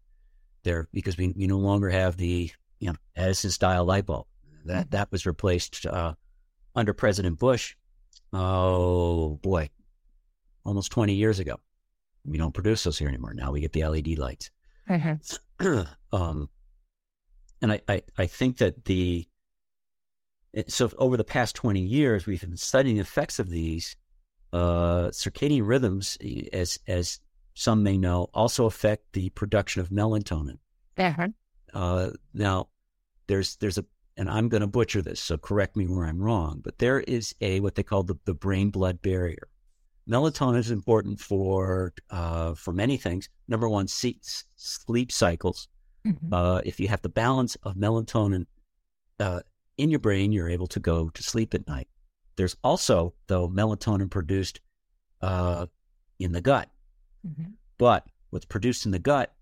they're 0.63 0.87
because 0.93 1.17
we, 1.17 1.33
we 1.35 1.47
no 1.47 1.57
longer 1.57 1.89
have 1.89 2.17
the 2.17 2.51
you 2.79 2.87
know 2.87 2.95
Edison 3.15 3.49
style 3.49 3.85
light 3.85 4.05
bulb 4.05 4.27
that 4.65 4.85
mm-hmm. 4.85 4.89
that 4.95 5.11
was 5.11 5.25
replaced 5.25 5.85
uh, 5.85 6.13
under 6.75 6.93
President 6.93 7.39
Bush. 7.39 7.75
Oh 8.31 9.39
boy, 9.41 9.69
almost 10.65 10.91
twenty 10.91 11.13
years 11.13 11.39
ago. 11.39 11.59
We 12.25 12.37
don't 12.37 12.53
produce 12.53 12.83
those 12.83 12.97
here 12.97 13.09
anymore. 13.09 13.33
Now 13.33 13.51
we 13.51 13.59
get 13.59 13.73
the 13.73 13.85
LED 13.85 14.17
lights. 14.17 14.49
Mm-hmm. 14.89 15.81
um, 16.13 16.49
and 17.61 17.71
I, 17.71 17.81
I, 17.87 18.01
I 18.17 18.25
think 18.27 18.57
that 18.57 18.85
the 18.85 19.27
so 20.67 20.91
over 20.97 21.17
the 21.17 21.23
past 21.23 21.55
20 21.55 21.79
years, 21.79 22.25
we've 22.25 22.41
been 22.41 22.57
studying 22.57 22.95
the 22.97 23.01
effects 23.01 23.39
of 23.39 23.49
these 23.49 23.95
uh, 24.53 25.09
circadian 25.09 25.67
rhythms, 25.67 26.17
as 26.53 26.79
as 26.87 27.19
some 27.55 27.83
may 27.83 27.97
know, 27.97 28.29
also 28.33 28.65
affect 28.65 29.13
the 29.13 29.29
production 29.31 29.81
of 29.81 29.89
melatonin. 29.89 30.59
Uh-huh. 30.97 31.27
Uh, 31.73 32.11
now, 32.33 32.69
there's 33.27 33.57
there's 33.57 33.77
a, 33.77 33.85
and 34.15 34.29
I'm 34.29 34.49
going 34.49 34.61
to 34.61 34.67
butcher 34.67 35.01
this, 35.01 35.19
so 35.19 35.37
correct 35.37 35.75
me 35.75 35.87
where 35.87 36.05
I'm 36.05 36.21
wrong, 36.21 36.61
but 36.63 36.77
there 36.77 36.99
is 37.01 37.35
a 37.41 37.59
what 37.59 37.75
they 37.75 37.83
call 37.83 38.03
the, 38.03 38.15
the 38.25 38.33
brain 38.33 38.69
blood 38.69 39.01
barrier. 39.01 39.49
Melatonin 40.07 40.59
is 40.59 40.71
important 40.71 41.19
for 41.19 41.93
uh, 42.09 42.53
for 42.53 42.73
many 42.73 42.97
things. 42.97 43.29
Number 43.47 43.67
one, 43.67 43.87
sleep 43.87 45.11
cycles. 45.11 45.67
Mm-hmm. 46.05 46.33
Uh, 46.33 46.61
if 46.65 46.79
you 46.79 46.89
have 46.89 47.01
the 47.01 47.09
balance 47.09 47.55
of 47.63 47.75
melatonin 47.75 48.45
uh, 49.19 49.39
in 49.77 49.89
your 49.89 49.99
brain, 49.99 50.31
you're 50.31 50.49
able 50.49 50.67
to 50.67 50.79
go 50.79 51.09
to 51.09 51.23
sleep 51.23 51.53
at 51.53 51.67
night. 51.67 51.87
There's 52.35 52.55
also, 52.63 53.13
though, 53.27 53.47
melatonin 53.47 54.09
produced 54.09 54.59
uh, 55.21 55.67
in 56.19 56.31
the 56.31 56.41
gut. 56.41 56.69
Mm-hmm. 57.27 57.51
But 57.77 58.05
what's 58.29 58.45
produced 58.45 58.85
in 58.85 58.91
the 58.91 58.99
gut 58.99 59.33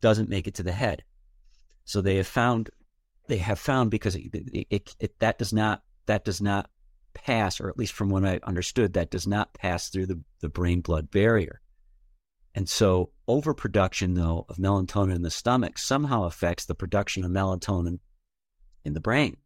doesn't 0.00 0.28
make 0.28 0.46
it 0.46 0.54
to 0.54 0.62
the 0.62 0.72
head. 0.72 1.04
So 1.84 2.00
they 2.00 2.16
have 2.16 2.26
found, 2.26 2.70
they 3.26 3.38
have 3.38 3.58
found 3.58 3.90
because 3.90 4.14
it, 4.16 4.30
it, 4.70 4.94
it, 5.00 5.18
that 5.20 5.38
does 5.38 5.52
not 5.52 5.82
that 6.06 6.24
does 6.24 6.40
not 6.40 6.70
pass, 7.14 7.60
or 7.60 7.68
at 7.68 7.78
least 7.78 7.92
from 7.92 8.08
what 8.08 8.24
I 8.24 8.40
understood, 8.44 8.94
that 8.94 9.10
does 9.10 9.26
not 9.26 9.54
pass 9.54 9.88
through 9.88 10.06
the, 10.06 10.20
the 10.40 10.48
brain 10.48 10.80
blood 10.80 11.10
barrier. 11.10 11.60
And 12.54 12.68
so 12.68 13.10
overproduction, 13.28 14.14
though, 14.14 14.44
of 14.48 14.56
melatonin 14.56 15.14
in 15.14 15.22
the 15.22 15.30
stomach 15.30 15.78
somehow 15.78 16.24
affects 16.24 16.64
the 16.64 16.74
production 16.74 17.24
of 17.24 17.30
melatonin 17.30 18.00
in 18.84 18.94
the 18.94 19.00
brain. 19.00 19.36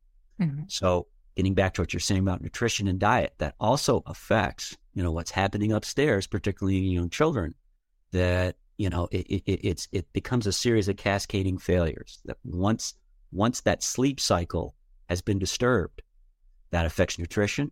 Mm-hmm. 0.41 0.63
So 0.69 1.09
getting 1.37 1.55
back 1.55 1.75
to 1.75 1.83
what 1.83 1.93
you're 1.93 2.01
saying 2.01 2.21
about 2.21 2.43
nutrition 2.43 2.89
and 2.89 2.99
diet, 2.99 3.35
that 3.39 3.55
also 3.59 4.03
affects, 4.07 4.77
you 4.95 5.03
know, 5.03 5.13
what's 5.13 5.31
happening 5.31 5.73
upstairs, 5.73 6.27
particularly 6.27 6.79
in 6.79 6.85
young 6.85 7.11
children, 7.11 7.55
that, 8.13 8.57
you 8.79 8.89
know, 8.89 9.09
it, 9.11 9.27
it, 9.29 9.43
it's, 9.47 9.89
it 9.93 10.13
becomes 10.13 10.47
a 10.47 10.53
series 10.53 10.89
of 10.89 10.97
cascading 10.97 11.59
failures 11.59 12.21
that 12.25 12.37
once, 12.45 12.95
once 13.33 13.61
that 13.63 13.83
sleep 13.83 14.21
cycle 14.21 14.75
has 15.09 15.21
been 15.21 15.39
disturbed, 15.39 16.03
that 16.71 16.87
affects 16.87 17.19
nutrition. 17.19 17.71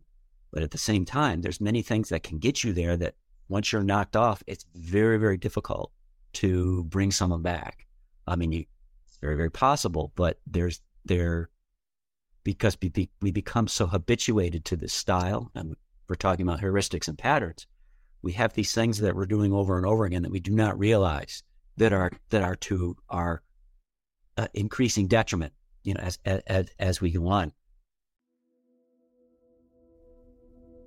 But 0.52 0.62
at 0.62 0.70
the 0.70 0.78
same 0.78 1.04
time, 1.04 1.40
there's 1.40 1.60
many 1.60 1.82
things 1.82 2.10
that 2.10 2.22
can 2.22 2.38
get 2.38 2.62
you 2.62 2.72
there 2.72 2.96
that 2.96 3.14
once 3.48 3.72
you're 3.72 3.82
knocked 3.82 4.16
off, 4.16 4.42
it's 4.46 4.66
very, 4.74 5.18
very 5.18 5.36
difficult 5.36 5.92
to 6.34 6.84
bring 6.84 7.10
someone 7.10 7.42
back. 7.42 7.86
I 8.26 8.36
mean, 8.36 8.52
you, 8.52 8.64
it's 9.06 9.18
very, 9.18 9.36
very 9.36 9.50
possible, 9.50 10.12
but 10.14 10.38
there's 10.46 10.80
there 11.04 11.50
because 12.44 12.76
we, 12.80 13.10
we 13.20 13.30
become 13.30 13.68
so 13.68 13.86
habituated 13.86 14.64
to 14.66 14.76
this 14.76 14.92
style, 14.92 15.50
and 15.54 15.76
we're 16.08 16.16
talking 16.16 16.46
about 16.46 16.60
heuristics 16.60 17.08
and 17.08 17.18
patterns. 17.18 17.66
We 18.22 18.32
have 18.32 18.54
these 18.54 18.72
things 18.72 18.98
that 18.98 19.16
we're 19.16 19.26
doing 19.26 19.52
over 19.52 19.76
and 19.76 19.86
over 19.86 20.04
again 20.04 20.22
that 20.22 20.32
we 20.32 20.40
do 20.40 20.52
not 20.52 20.78
realize 20.78 21.42
that 21.76 21.92
are 21.92 22.10
that 22.30 22.42
are 22.42 22.56
to 22.56 22.96
our 23.08 23.42
uh, 24.36 24.48
increasing 24.54 25.08
detriment. 25.08 25.52
You 25.82 25.94
know, 25.94 26.00
as 26.00 26.18
as 26.24 26.68
as 26.78 27.00
we 27.00 27.10
go 27.10 27.26
on. 27.26 27.52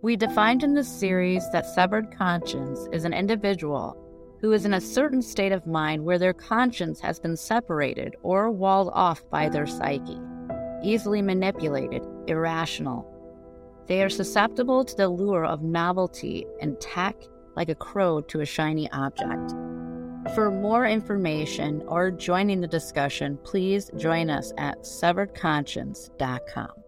We 0.02 0.16
defined 0.16 0.64
in 0.64 0.76
this 0.76 0.88
series 0.88 1.50
that 1.52 1.66
severed 1.66 2.16
conscience 2.16 2.88
is 2.94 3.06
an 3.06 3.14
individual 3.14 3.98
who 4.40 4.52
is 4.52 4.64
in 4.66 4.76
a 4.76 4.82
certain 4.82 5.22
state 5.22 5.52
of 5.52 5.66
mind 5.66 6.06
where 6.06 6.20
their 6.20 6.34
conscience 6.34 7.00
has 7.00 7.20
been 7.20 7.36
separated 7.36 8.16
or 8.22 8.52
walled 8.52 8.92
off 8.94 9.28
by 9.32 9.50
their 9.50 9.66
psyche, 9.66 10.20
easily 10.84 11.22
manipulated, 11.22 12.04
irrational. 12.28 13.12
They 13.88 14.04
are 14.04 14.10
susceptible 14.10 14.84
to 14.86 14.96
the 14.96 15.10
lure 15.10 15.46
of 15.46 15.62
novelty 15.62 16.46
and 16.62 16.80
tack 16.82 17.16
like 17.56 17.70
a 17.70 17.76
crow 17.76 18.22
to 18.22 18.42
a 18.42 18.46
shiny 18.46 18.90
object. 18.92 19.52
For 20.34 20.50
more 20.50 20.88
information 20.88 21.84
or 21.88 22.10
joining 22.10 22.62
the 22.62 22.68
discussion, 22.68 23.38
please 23.44 23.92
join 23.96 24.30
us 24.30 24.52
at 24.58 24.82
severedconscience.com. 24.82 26.85